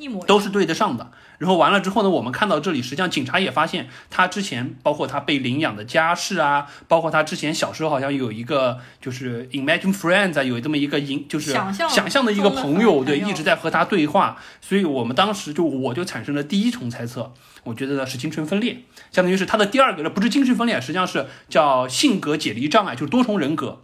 [0.00, 1.10] 一模一样都是对得上的。
[1.38, 14.36] 然后完了之后呢，我们看到这里，实际上警察也发现他之前包括他被领养的家世啊，包括他之前小时候好像有一个就是 Imagine Friends 啊，有这么一个影就是想象的一个朋友，对，一直在和他对话。
[14.60, 17.32] 所以我们当时就我就产生了第一重猜测，
[17.64, 23.80] 我觉得呢是精神分裂，相当于是他的第二个，不是精神分裂，实际上是叫性格解离障碍，就是多重人格。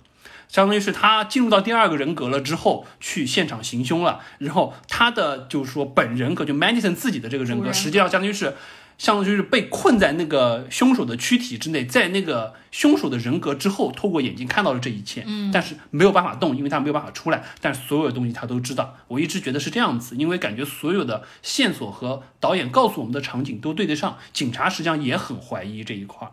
[0.48, 4.20] 相当于是他进入到第二个人格了之后，去现场行凶了。
[4.38, 8.54] 然后他的就是说本人格，就 Madison 自己的这个人格，实际上相当于是，
[8.96, 15.24] 相当于是被困在那个凶手的躯体之内，在那个凶手的人格之后，透过眼睛看到了这一切。
[15.26, 17.44] 嗯，但是没有办法动，因为他没有办法出来。
[17.61, 18.96] 但是所有的东西他都知道。
[19.09, 26.30] 我一直觉得是这样子，因为感觉所有的线索和导演告诉我们的场景都对得上，警察实际上也很怀疑这一块儿。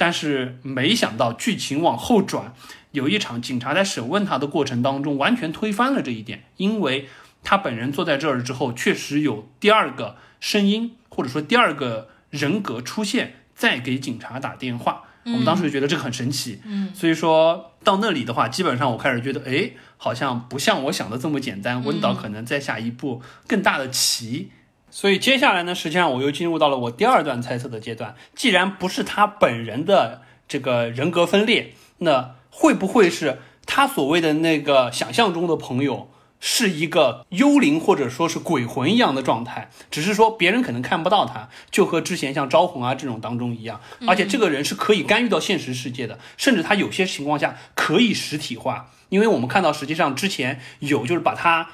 [0.00, 2.54] 但是没想到剧情往后转，
[2.92, 7.08] 有一场警察在审问他的过程当中，完全推翻了这一点，因为
[7.42, 15.04] 他本人坐在这儿之后，确实有第二个声音或者说第二个人格出现，在给警察打电话。
[15.24, 24.50] 我们当时就觉得这个很神奇，嗯，所以说到那里的话，基本上我开始觉得，哎，好像不像我想的这么简单，温导可能在下一步更大的棋。
[24.90, 28.14] 所以接下来呢，实际上我又进入到了我第二段猜测的阶段。
[28.34, 39.70] 既然不是他本人的这个人格分裂，那会不会是他所谓的那个想象中的朋友是一个幽灵或者说是鬼魂一样的状态？
[39.92, 43.80] 只是说别人可能看不到他，就和之前像招魂啊这种当中一样。
[44.08, 48.90] 而且这个人是可以干预到现实世界的，甚至他有些情况下可以实体化。
[49.08, 51.68] 因为我们看到，实际上之前有就是把他。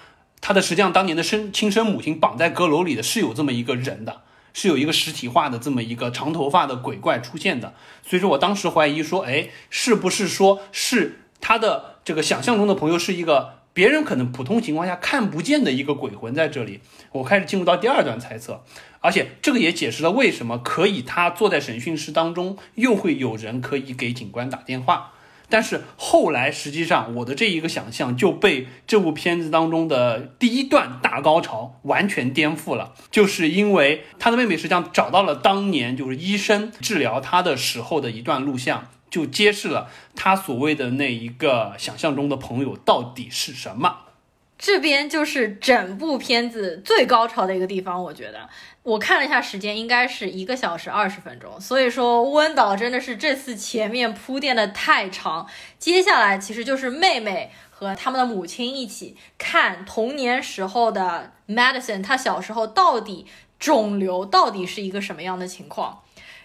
[0.46, 4.20] 他的实际上当年的生亲生母亲绑在阁楼里的是有这么一个人的，
[4.54, 7.74] 是有一个实体化的这么一个长头发的鬼怪出现的。
[8.02, 16.80] 所以说我当时怀疑说，哎，是不是说是他的这个想象中的朋友是一个别人可能普通情况下看不见的一个鬼魂在这里？
[17.12, 18.62] 我开始进入到第二段猜测，
[19.00, 25.13] 而且这个也解释了为什么可以他坐在审讯室当中，又会有人可以给警官打电话。
[25.48, 43.98] 但是后来，实际上我的这一个想象就被这部片子当中的第一段大高潮完全颠覆了，就是因为他的妹妹实际上找到了当年就是医生治疗他的时候的一段录像，就揭示了他所谓的那一个想象中的朋友到底是什么。
[44.58, 48.48] 这边就是整部片子最高潮的一个地方，我觉得。
[48.82, 63.26] 我看了一下时间，应该是一个小时二十分钟，所以说温导真的是这次前面铺垫的太长，接下来其实就是妹妹和他们的母亲一起看童年时候的 Madison，他小时候到底
[63.58, 66.02] 肿瘤到底是一个什么样的情况，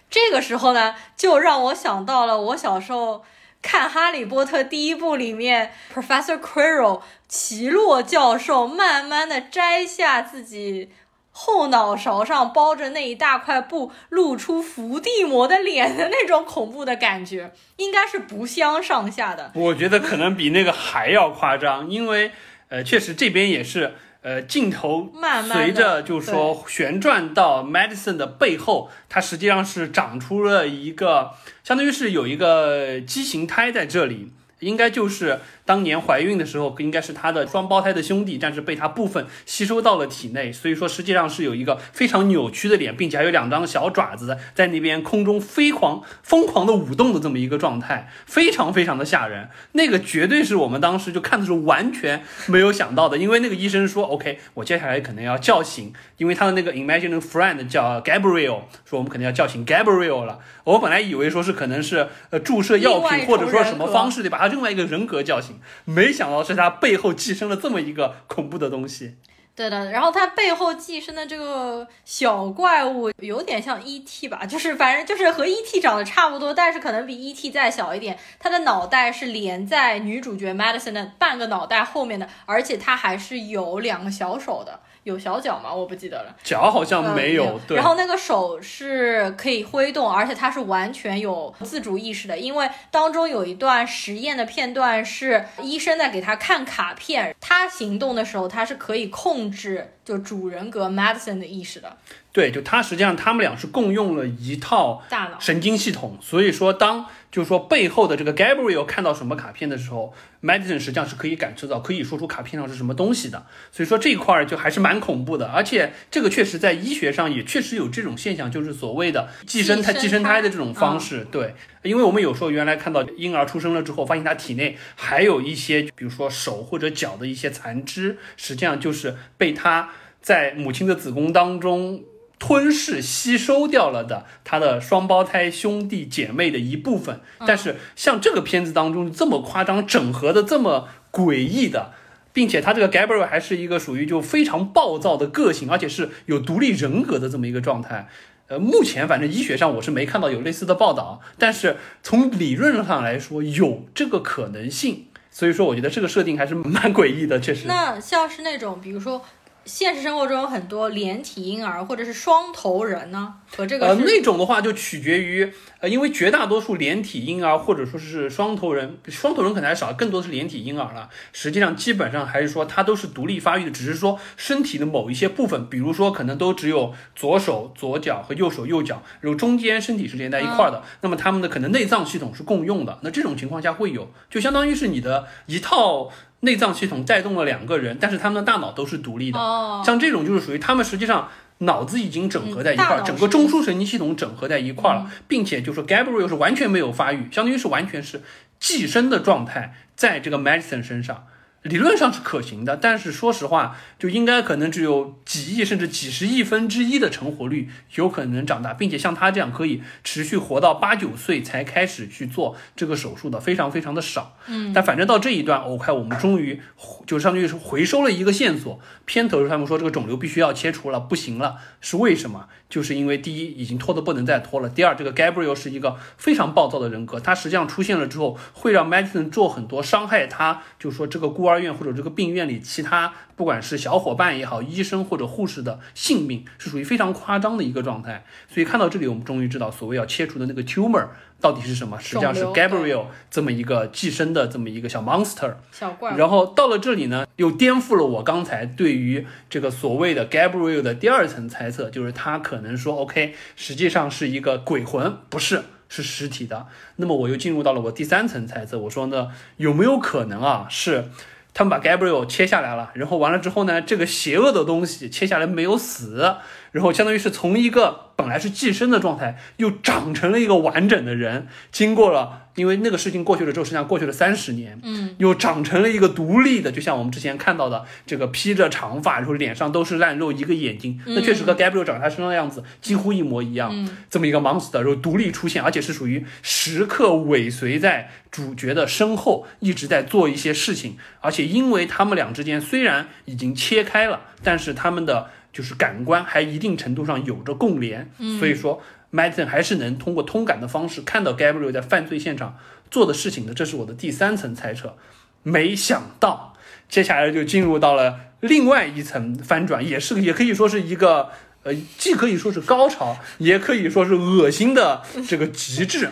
[0.10, 3.26] 这个时候呢，就让我想到了我小时候
[3.62, 10.90] 看《哈利波特》第一部里面 Professor Quirrell 奇洛教授慢慢的摘下自己。
[11.32, 19.52] 后脑勺上包着那一大块布，露出伏地魔的脸的那种恐怖的感觉，应该是不相上下的。
[19.56, 22.32] 我觉得可能比那个还要夸张，因为
[22.68, 31.32] 呃，确实这边也是呃，镜头慢慢随着就是说旋转到 Madison 的背后，它实际上是长出了一个，
[31.64, 35.40] 相当于是有一个畸形胎在这里，应该就是。
[35.70, 49.50] 当年怀孕的时候，应该是她的双胞胎的兄弟，但是被她部分吸收到了体内，所以说实际上是有一个非常扭曲的脸，并且还有两张小爪子在那边空中飞狂、疯狂的舞动的这么一个状态，非常非常的吓人。
[49.74, 60.40] 那个绝对是我们当时就看的时候完全没有想到的，因为那个医生说，OK，我接下来可能要叫醒，因为他的那个 imaginary friend 叫 Gabriel，说我们肯定要叫醒 Gabriel 了。
[60.64, 65.58] 我本来以为说是可能是呃注射药品或者说什么方式得把他另外一个人格叫醒。
[65.86, 69.16] 没想到是他背后寄生了这么一个恐怖的东西。
[69.56, 74.30] 对的，然后他背后寄生的这个小怪物有点像 E.T.
[74.30, 75.82] 吧， 就是反正就是和 E.T.
[75.82, 77.52] 长得差不多，但是可能比 E.T.
[77.52, 78.18] 再小一点。
[78.40, 84.80] 他的脑袋是连在女主角 Madison 的半个脑袋后面的，而且他还是有两个小手的。
[85.10, 85.74] 有小脚吗？
[85.74, 86.36] 我不记得了。
[86.44, 87.60] 脚好像没有。
[87.68, 87.76] 对。
[87.76, 92.38] 然后那个手是可以挥动，而且它是完全有自主意识的。
[92.38, 101.96] 因为当中有一段实验的片段是医生在给他看卡片，他行动的时候，他是可以控制就主人格 Madison 的意识的。
[102.32, 113.46] 对，就他实际上他们俩是共用了一套大脑神经系统，所以说当就是说背后的这个 Gabriel 看到什么卡片的时候，Madison 实际上是可以感知到，可以说出卡片上是什么东西的。
[113.72, 121.28] 所以说这一块儿就还是蛮恐怖的，而且这个确实在医学上也确实有这种现象，就是所谓的寄生胎、寄生胎的这种方式。
[121.32, 129.90] 对，因为我们有时候原来看到婴儿出生了之后，发现他体内还有一些，比如说手或者脚的一些残肢，实际上就是被他。
[130.22, 132.04] 在母亲的子宫当中
[132.38, 137.22] 吞噬、吸收掉了的他的双胞胎兄弟姐妹的一部分。
[137.46, 141.94] 但是像这个片子当中这么夸张、整合的这么诡异的。
[142.32, 148.08] 并且他这个 Gabriel 还是一个属于就非常暴躁的个性，而且是有独立人格的这么一个状态。
[148.48, 155.08] 呃，目前反正医学上我是没看到有类似的报道，但是从理论上来说有这个可能性。
[155.32, 157.68] 所以说，我觉得这个设定还是蛮诡异的，确实。
[157.68, 159.22] 那像是那种，比如说。
[159.66, 171.10] 现实生活中有很多连体婴儿或者是双头人呢，和这个呃那种的话就取决于呃，因为绝大多数连体婴儿或者说是双头人，双头人可能还少，更多是连体婴儿了。
[171.32, 183.00] 实际上基本上还是说它都是独立发育的，只是说身体的某一些部分，比如说可能都只有左手左脚和右手右脚，然后中间身体是连在一块儿的，那么他们的可能内脏系统是共用的。
[183.04, 186.10] 那这种情况下会有，就相当于是你的一套。
[186.42, 189.40] 内脏系统带动了两个人，但是他们的大脑都是独立的。
[189.40, 191.30] 哦，像这种就是属于他们实际上
[191.60, 198.22] 脑子已经整合在一块儿，整个中枢神经系统整合在一块儿了，并且就说 Gabriel 是完全没有发育，相当于是完全是
[198.60, 201.26] 寄生的状态，在这个 Madison 身上。
[201.64, 214.38] 理论上是可行的，但是说实话，就应该可能只有几亿甚至几十亿分之一的成活率有可能长大，并且像他这样可以持续活到八九岁才开始去做这个手术的非常非常的少。
[214.48, 216.62] 嗯，但反正到这一段，OK，我们终于
[217.06, 218.80] 就相当于是回收了一个线索。
[219.06, 222.48] 片头他们说这个肿瘤必须要切除了，不行了，是为什么？
[222.70, 238.24] 就是因为第一已经拖得不能再拖了，第二这个 Gabriel 是一个非常暴躁的人格，他实际上出现了之后会让 Madison 做很多伤害他，就说这个孤儿院或者这个病院里其他不管是小伙伴也好，医生或者护士的性命是属于非常夸张的一个状态。
[238.48, 241.08] 所以看到这里，我们终于知道所谓要切除的那个 tumor
[241.42, 246.16] 到底是什么，实际上是 Gabriel 这么一个寄生的这么一个小 monster 小怪。
[246.16, 255.64] 然后到了这里呢，又颠覆了我刚才对于这个所谓的 Gabriel 的第二层猜测，就是他可能说 OK，实际上是一个鬼魂，不是。
[255.92, 256.68] 是实体的，
[256.98, 258.78] 那么我又进入到了我第三层猜测。
[258.78, 261.06] 我说呢，有没有可能啊，是
[261.52, 266.36] 他们把 Gabriel 切下来了，然后完了之后呢，这个邪恶的东西切下来没有死，
[266.72, 272.44] 然后相当于是从一个本来是寄生的状态，又长成了一个完整的人，经过了。
[272.56, 298.82] 因为那个事情过去了之后，实际上过去了三十年，嗯，又长成了一个独立的，就像我们之前看到的这个披着长发，然后脸上都是烂肉，一个眼睛，那确实和 Gabriel 长他身上的样子几乎一模一样，这么一个 monster，然后独立出现，而且是属于时刻尾随在主角的身后，一直在做一些事情，而且因为他们俩之间虽然已经切开了，但是他们的就是感官还一定程度上有着共连，所以说。
[299.12, 302.60] Madison 还是能通过通感的方式看到 Gabriel 在犯罪现场
[302.92, 304.96] 做的事情的，这是我的第三层猜测。
[305.42, 306.54] 没想到，
[306.88, 311.32] 接下来就进入到了另外一层翻转，也是也可以说是一个
[311.64, 316.12] 呃，既可以说是高潮，也可以说是恶心的这个极致。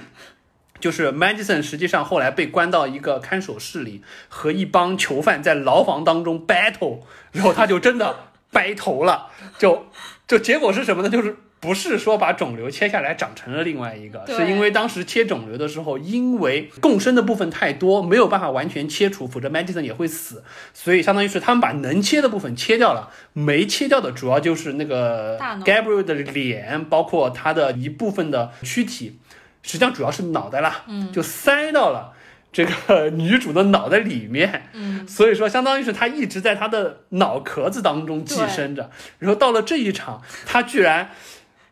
[0.80, 8.16] 就是 Madison 实际上后来被关到一个看守室里，和一帮囚犯在牢房当中 battle，然后他就真的
[8.52, 9.28] 掰头了，
[9.58, 9.88] 就
[10.28, 11.10] 就结果是什么呢？
[11.10, 11.36] 就是。
[11.60, 20.44] 不是说把肿瘤切下来长成了另外一个，是因为当时切肿瘤的时候，因为共生的部分太多，没有办法完全切除，否则 Madison 也会死。
[20.72, 29.18] 所以相当于是他们把能切的部分切掉了，没切掉的主要就是那个 Gabriel 的脸，包括他的一部分的躯体，
[29.64, 32.14] 实际上主要是脑袋啦，嗯，就塞到了
[32.52, 38.90] 这个 女主的脑袋里面，嗯，所以说相当于是她一直在她的脑壳子当中寄生着，
[39.20, 41.12] 然后到了这一场，她居然。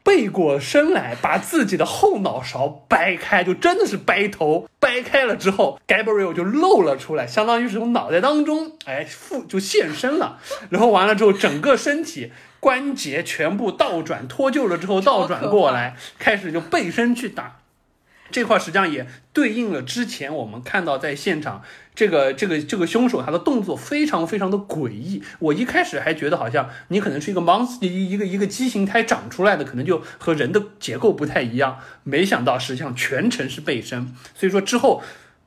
[0.03, 10.37] 背过身来，把自己的后脑勺掰开，就真的是掰头掰开了之后，Gabriel 就露了出来，相当于是从脑袋当中，哎，附就现身了。
[10.69, 17.61] 然后完了之后，整个身体关节全部倒转脱臼了之后，倒转过来，开始就背身去打。
[18.31, 21.61] 这块实际上也对应了之前我们看到在现场
[21.93, 25.21] 这个这个这个凶手他的动作非常非常的诡异。
[25.39, 31.79] 我一开始还觉得好像你可能是一个 monster 一一个一个畸形胎长出来的，可能就和人的结构不太一样。
[32.03, 35.03] 没想到实际上全程是背身，所以说之后。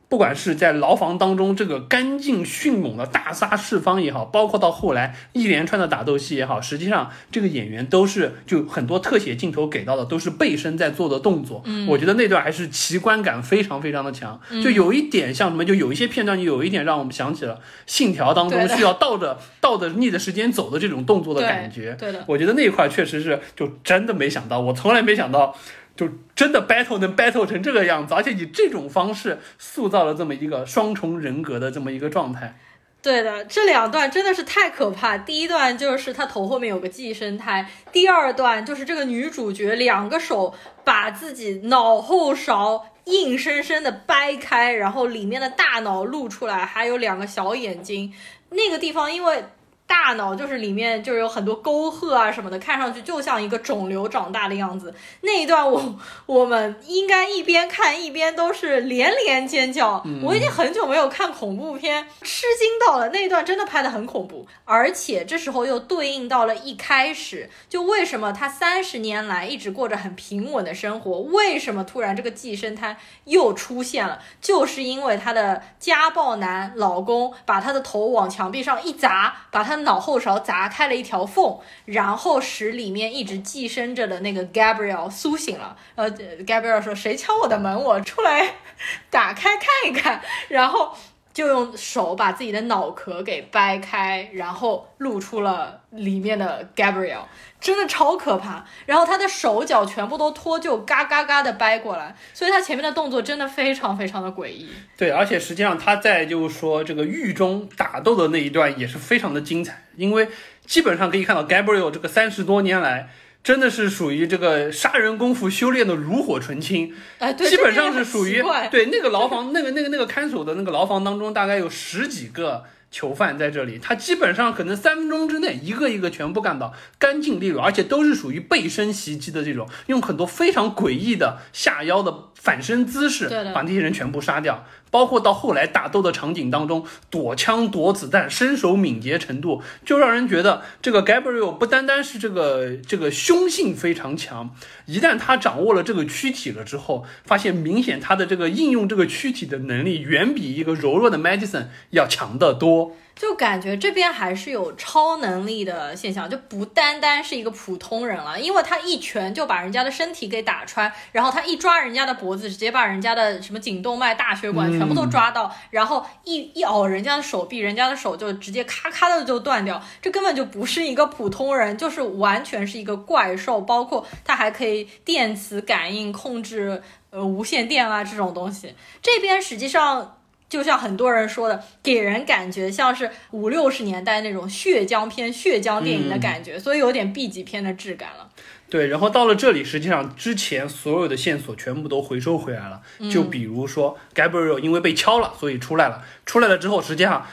[0.08, 11.62] 不管是在牢房当中这个干净迅猛的大杀四方也好，包括到后来一连串的打斗戏也好，实际上这个演员都是就很多特写镜头给到的都是背身在做的动作。
[11.66, 21.94] 嗯，我觉得那段还是奇观感非常非常的强，就有一点像什么，就有一些片段就，有一点让我们想起了《信条》当中需要倒着倒着逆着时间走的这种动作的感觉。
[21.98, 25.54] 对的，我觉得那块确实是就真的没想到，我从来没想到。
[25.98, 32.56] 就真的 battle 能 battle 成这个样子，而且以这种方式塑造了这么一个双重人格的这么一个状态。
[33.02, 35.18] 对的，这两段真的是太可怕。
[35.18, 48.14] 第一段就是他头后面有个寄生胎，第二段就是这个女主角两个手把自己脑后勺硬生生的掰开，然后里面的大脑露出来，还有两个小眼睛。
[48.50, 49.42] 那个地方因为。
[49.88, 54.94] 大脑就是里面就是有很多沟壑啊什么的，看上去就像一个肿瘤长大的样子。
[55.22, 60.04] 那一段我 我们应该一边看一边都是连连尖叫。
[60.22, 74.20] 我已经很久没有看恐怖片，吃惊到了那一段真的拍的很恐怖，而且这时候又对应到了一开始，就为什么他三十年来一直过着很平稳的生活，为什么突然这个寄生胎又出现了？
[74.42, 79.77] 就是因为他的家暴男老公把他的头往墙壁上一砸，把他。
[79.84, 85.76] 脑后勺砸开了一条缝，然后使里面一直寄生着的那个 Gabriel 苏醒了。
[85.94, 87.82] 呃，Gabriel 说：“谁敲我的门？
[87.82, 88.54] 我出来
[89.10, 90.94] 打开看一看。”然后
[91.38, 97.20] 就用手把自己的脑壳给掰开，然后露出了里面的 Gabriel，
[97.60, 98.66] 真的超可怕。
[98.86, 104.68] 然后他的手脚全部都脱臼，嘎嘎嘎的掰过来，所以他前面的动作真的非常非常的诡异。
[104.96, 110.28] 对，而且实际上他在就是说这个狱中打斗的那一段也是非常的精彩，因为
[110.66, 113.08] 基本上可以看到 Gabriel 这个三十多年来
[113.48, 122.64] 真的是属于这个杀人功夫修炼的炉火纯青，哎，对，基本上是属于对那个牢房那个那个那个看守的那个牢房当中大概有十几个。
[122.90, 134.64] 囚犯在这里，他基本上可能三分钟之内一个一个全部干倒，干净利落，而且都是属于背身袭击的这种，用很多非常诡异的下腰的反身姿势，把那些人全部杀掉。
[134.90, 144.54] 包括到后来打斗的场景当中，躲枪躲子弹，身手敏捷程度，就让人觉得这个 Gabriel 不单单是这个这个凶性非常强，
[144.86, 152.92] 一旦他掌握了这个躯体了之后，发现明显他的这个应用这个躯体的能力远比一个柔弱的 Madison 要强得多。
[153.18, 180.14] 就感觉这边还是有超能力的现象，就不单单是一个普通人了，因为他一拳就把人家的身体给打穿，然后他一抓人家的脖子，直接把人家的什么颈动脉、大血管全部都抓到，然后一一咬人家的手臂，人家的手就直接咔咔的就断掉，这根本就不是一个普通人，就是完全是一个怪兽，包括他还可以电磁感应控制呃无线电啊这种东西，这边实际上。
[180.48, 188.28] 就像很多人说的，给人感觉像是五六十年代那种血浆片、血浆电影的感觉，所以有点 B 级片的质感了。
[188.70, 192.82] 对，然后到了这里，实际上之前所有的线索全部都回收回来了。
[193.10, 196.04] 就比如说，Gabriel 因为被敲了，所以出来了。
[196.26, 197.26] 出来了之后，实际上。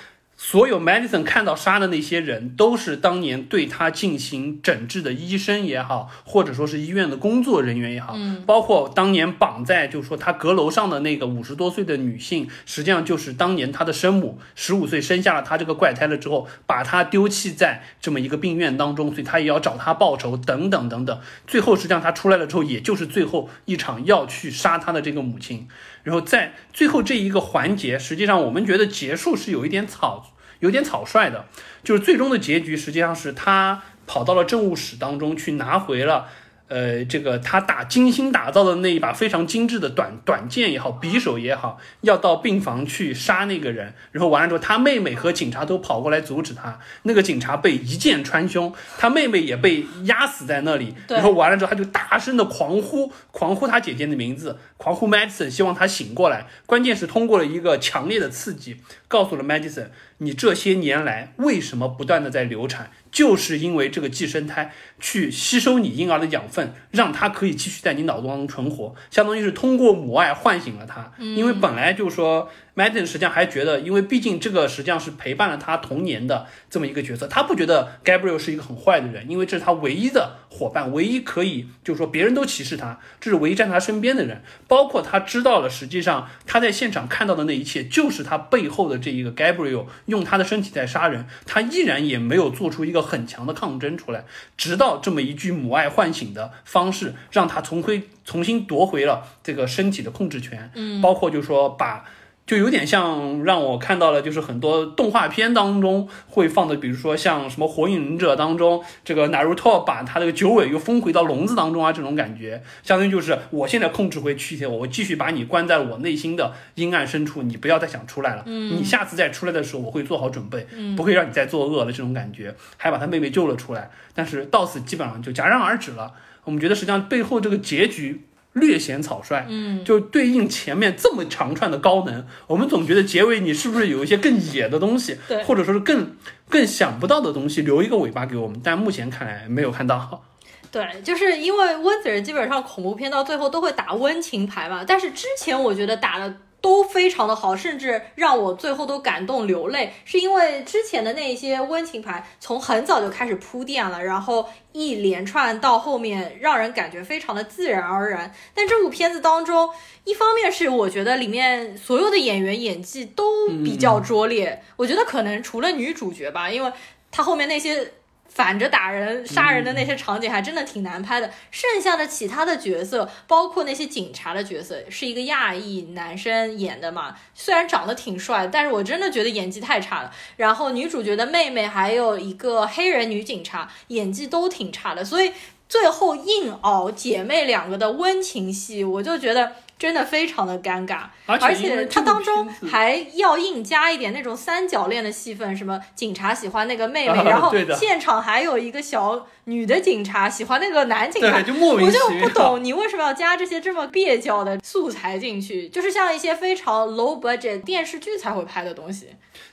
[0.48, 21.20] 所有 Madison 看到杀的那些人，都是当年对他进行诊治的医生也好，或者说是医院的工作人员也好，嗯，包括当年绑在就是说他阁楼上的那个五十多岁的女性，实际上就是当年他的生母，十五岁生下了他这个怪胎了之后，把他丢弃在这么一个病院当中，所以他也要找他报仇，等等等等。
[21.48, 25.68] 最后实际上他出来了之后，也就是最后一场要去杀他的这个母亲。
[26.04, 31.46] 然后在最后这一个环节，实际上我们觉得结束是有一点草，有点草率的，
[31.84, 36.28] 就是最终的结局实际上是他跑到了政务室当中去拿回了。
[36.68, 56.48] 呃，这个他打精心打造的那一把非常精致的短短剑也好，匕首也好，要到病房去杀那个人，然后完了之后，他妹妹和警察都跑过来阻止他，那个警察被一剑穿胸，他妹妹也被压死在那里，然后完了之后，他就大声的狂呼，狂呼他姐姐的名字，狂呼 Madison，希望他醒过来。
[56.66, 58.78] 关键是通过了一个强烈的刺激，
[59.08, 62.92] 告诉了 Madison，你这些年来为什么不断的在流产？
[63.12, 71.12] 就是因为这个寄生胎去吸收你婴儿的养分，让它可以继续在你脑中存活，相当于是通过母爱唤醒了它。
[71.20, 72.50] 因为本来就说。
[72.76, 84.44] Madison 实际上还觉得，因为毕竟这个实际上是陪伴了他童年的这么一个角色，他不觉得 Gabriel 是一个很坏的人，因为这是他唯一的伙伴，唯一可以就是说别人都歧视他，这是唯一站在他身边的人。
[84.68, 94.26] 包括他知道了，实际上他在现场看到的那一切，就是他背后的这一个 Gabriel 用他的身体在杀人，他依然也没有做出一个很强的抗争出来，
[94.58, 100.70] 直到这么一句母爱唤醒的方式，让他重回重新夺回了这个身体的控制权。
[100.76, 102.04] 嗯，包括就是说把。
[102.46, 118.44] 就有点像让我看到了，就是很多动画片当中会放的，比如说像什么《火影忍者》当中，这个 Naruto 把他这个九尾又封回到笼子当中啊，这种感觉，相当于就是我现在控制回躯体，我继续把你关在我内心的阴暗深处，你不要再想出来了。
[118.46, 123.90] 嗯，你下次再出来的时候，我会做好准备，不会让你再作恶了这种感觉，还把他妹妹救了出来。
[124.14, 126.14] 但是到此基本上就戛然而止了。
[126.44, 128.28] 我们觉得实际上背后这个结局。
[128.56, 136.16] 略显草率，嗯，就对应前面这么长串的高能，我们总觉得结尾你是不是有一些更野的东西，对或者说是更
[136.50, 140.24] 更想不到的东西，留一个尾巴给我们，但目前看来没有看到。
[140.72, 158.34] 对，就是因为温子仁基本上恐怖片到最后都会打温情牌嘛，但是之前我觉得打的都非常的好，甚至让我最后都感动流泪，是因为之前的那些温情牌从很早就开始铺垫了，然后一连串到后面让人感觉非常的自然而然。
[158.54, 159.70] 但这部片子当中，
[160.04, 166.72] 一方面是我觉得里面所有的演员演技都比较拙劣，我觉得可能除了女主角吧，因为
[167.12, 167.94] 她后面那些。
[168.36, 171.32] 反着打人、杀人的那些场景还真的挺难拍的。
[171.52, 180.12] 剩下的其他的角色，包括那些警察的角色，是一个亚裔男生演的嘛，虽然长得挺帅，但是我真的觉得演技太差了。
[180.36, 185.32] 然后女主角的妹妹还有一个黑人女警察，演技都挺差的，所以
[185.70, 189.54] 最后硬熬姐妹两个的温情戏，我就觉得。
[189.78, 202.06] 真的非常的尴尬，而且它当中还要硬加一点那种三角恋的戏份，什么警察喜欢那个妹妹， 然后现场还有一个小女的警察喜欢那个男警察，就莫名其妙。
[202.06, 209.10] 我就不懂你为什么要加这些这么蹩脚的素材进去，就是像一些非常 low budget 电视剧才会拍的东西。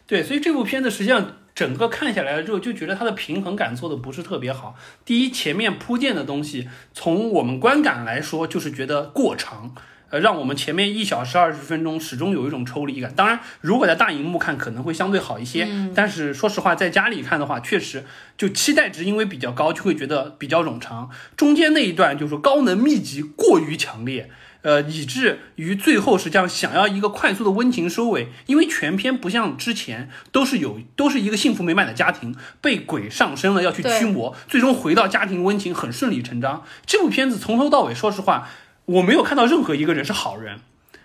[0.06, 4.76] 对，所以这部片子实际上整个看下来了之后，就觉得它的平衡感做的不是特别好。
[5.04, 9.74] 第一，前面铺垫的东西，从我们观感来说，就是觉得过长。
[10.12, 13.10] 呃，让我们前面一小时二十分钟始终有一种抽离感。
[13.16, 18.04] 当然，如果在大荧幕看可能会相对好一些，但是说实话，在家里看的话，确实
[18.36, 21.08] 就期待值因为比较高，就会觉得比较冗长。
[21.34, 24.28] 中间那一段就是高能密集过于强烈，
[24.60, 36.62] 呃，以至于最后实际上想要一个快速的温情收尾，因为全篇不像之前都是有都是一个幸福美满的家庭被鬼上身了要去驱魔，最终回到家庭温情很顺理成章。
[36.84, 38.46] 这部片子从头到尾，说实话。
[38.84, 40.58] 我没有看到任何一个人是好人，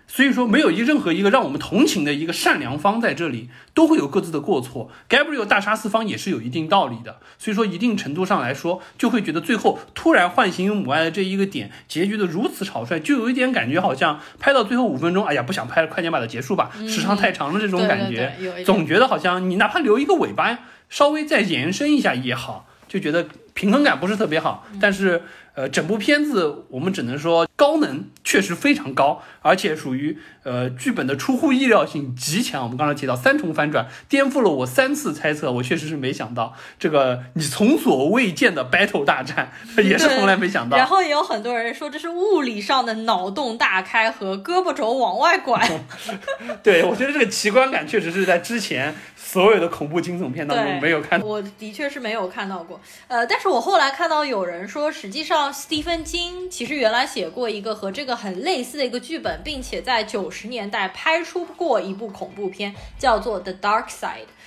[0.06, 4.90] 所以说没有一任何一个让我们同情的一个善良方在这里，都会有各自的过错。
[5.08, 20.58] Gabriel 大杀四方也是有一定道理的，所以说一定程度上来说，就会觉得最后突然唤醒母爱的这一个点，结局的如此草率，就有一点感觉好像拍到最后五分钟，哎呀不想拍了，快点把它结束吧，时长太长了这种感觉，总觉得好像你哪怕留一个尾巴，
[20.88, 25.22] 稍微再延伸一下也好，就觉得平衡感不是特别好，但是。
[25.58, 32.62] 呃，整部片子我们只能说高能确实非常高，而且属于呃剧本的出乎意料性极强。
[32.62, 40.76] 我们刚才提到三重反转，颠覆了我三次猜测，我确实是没想到这个你从所未见的 battle 大战也是从来没想到。
[40.76, 45.68] 然后也有很多人说这是物理上的脑洞大开和胳膊肘往外拐。
[46.62, 51.20] 对，我觉得这个奇观感确实是在之前所有的恐怖惊悚片当中没有看。
[51.20, 55.47] 我的确是没有看到过，呃，但是我后来看到有人说，实际上。
[55.52, 64.02] 斯蒂芬金其实原来写过一个和这个很类似的一个剧本，并且在九十年代拍出过一部恐怖片，叫做《The Dark Side》，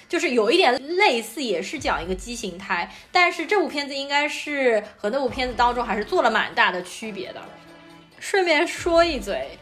[0.10, 2.92] 就是有一点类似，也是讲一个畸形胎。
[3.12, 7.42] 但是这部片子应该是和那部片子当中还是做了蛮大的区别的。
[8.20, 9.58] 顺便说一嘴，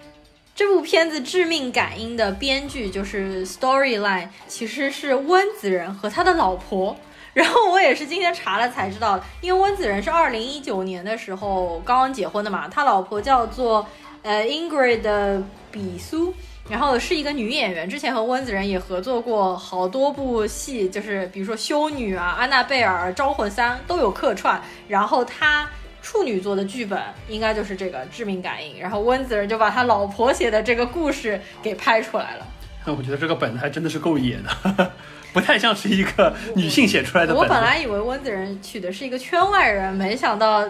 [0.55, 6.97] 这部片子《致命感应》的编剧就是 Storyline，其实是温子仁和他的老婆。
[7.39, 13.87] 然后我也是今天查了才知道，因为温子仁是二零一九年的时候刚刚结婚的嘛，他老婆叫做
[14.23, 16.33] 呃 Ingrid 比苏，
[16.69, 24.61] 然后是一个女演员，之前和温子仁也合作过好多部戏，就是比如说《修女》啊、《安娜贝尔》《招魂三》都有客串。
[24.89, 25.65] 然后他
[26.01, 32.45] 处女座的剧本应该就是这个《致命感应》，然后温子仁就把他老婆写的这个故事给拍出来了。
[32.85, 34.91] 那 我觉得这个本子还真的是够野的。
[35.33, 37.35] 不太像是一个女性写出来的。
[37.35, 40.67] 我本来以为温子仁娶的是一个圈外人，没想到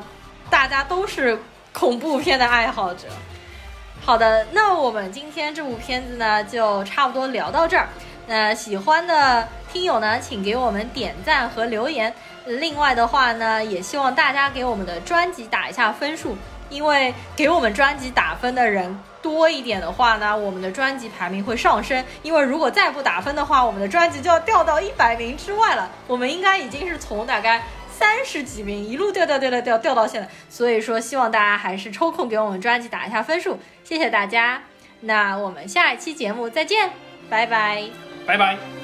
[0.49, 1.39] 大家都是
[1.71, 3.07] 恐怖片的爱好者。
[4.01, 7.87] 好的，那我们今天这部片子呢，就差不多聊到这儿。
[8.27, 12.13] 那喜欢的听友呢，请给我们点赞和留言。
[12.45, 16.35] 另外的话呢，也希望大家给我们的专辑打一下分数，
[16.69, 18.97] 因为给我们专辑打分的人。
[19.21, 22.03] 多一点的话呢，我们的专辑排名会上升。
[22.23, 25.89] 因为如果再不打分的话，我们的专辑就要掉到一百名之外了。
[26.07, 30.29] 我们应该已经是从大概三十几名一路掉掉掉掉掉掉到现在。
[30.49, 34.63] 所以说，希望大家还是抽空给我们专辑打一下分数，谢谢大家。
[35.01, 36.91] 那我们下一期节目再见，
[37.29, 37.83] 拜拜，
[38.25, 38.78] 拜拜。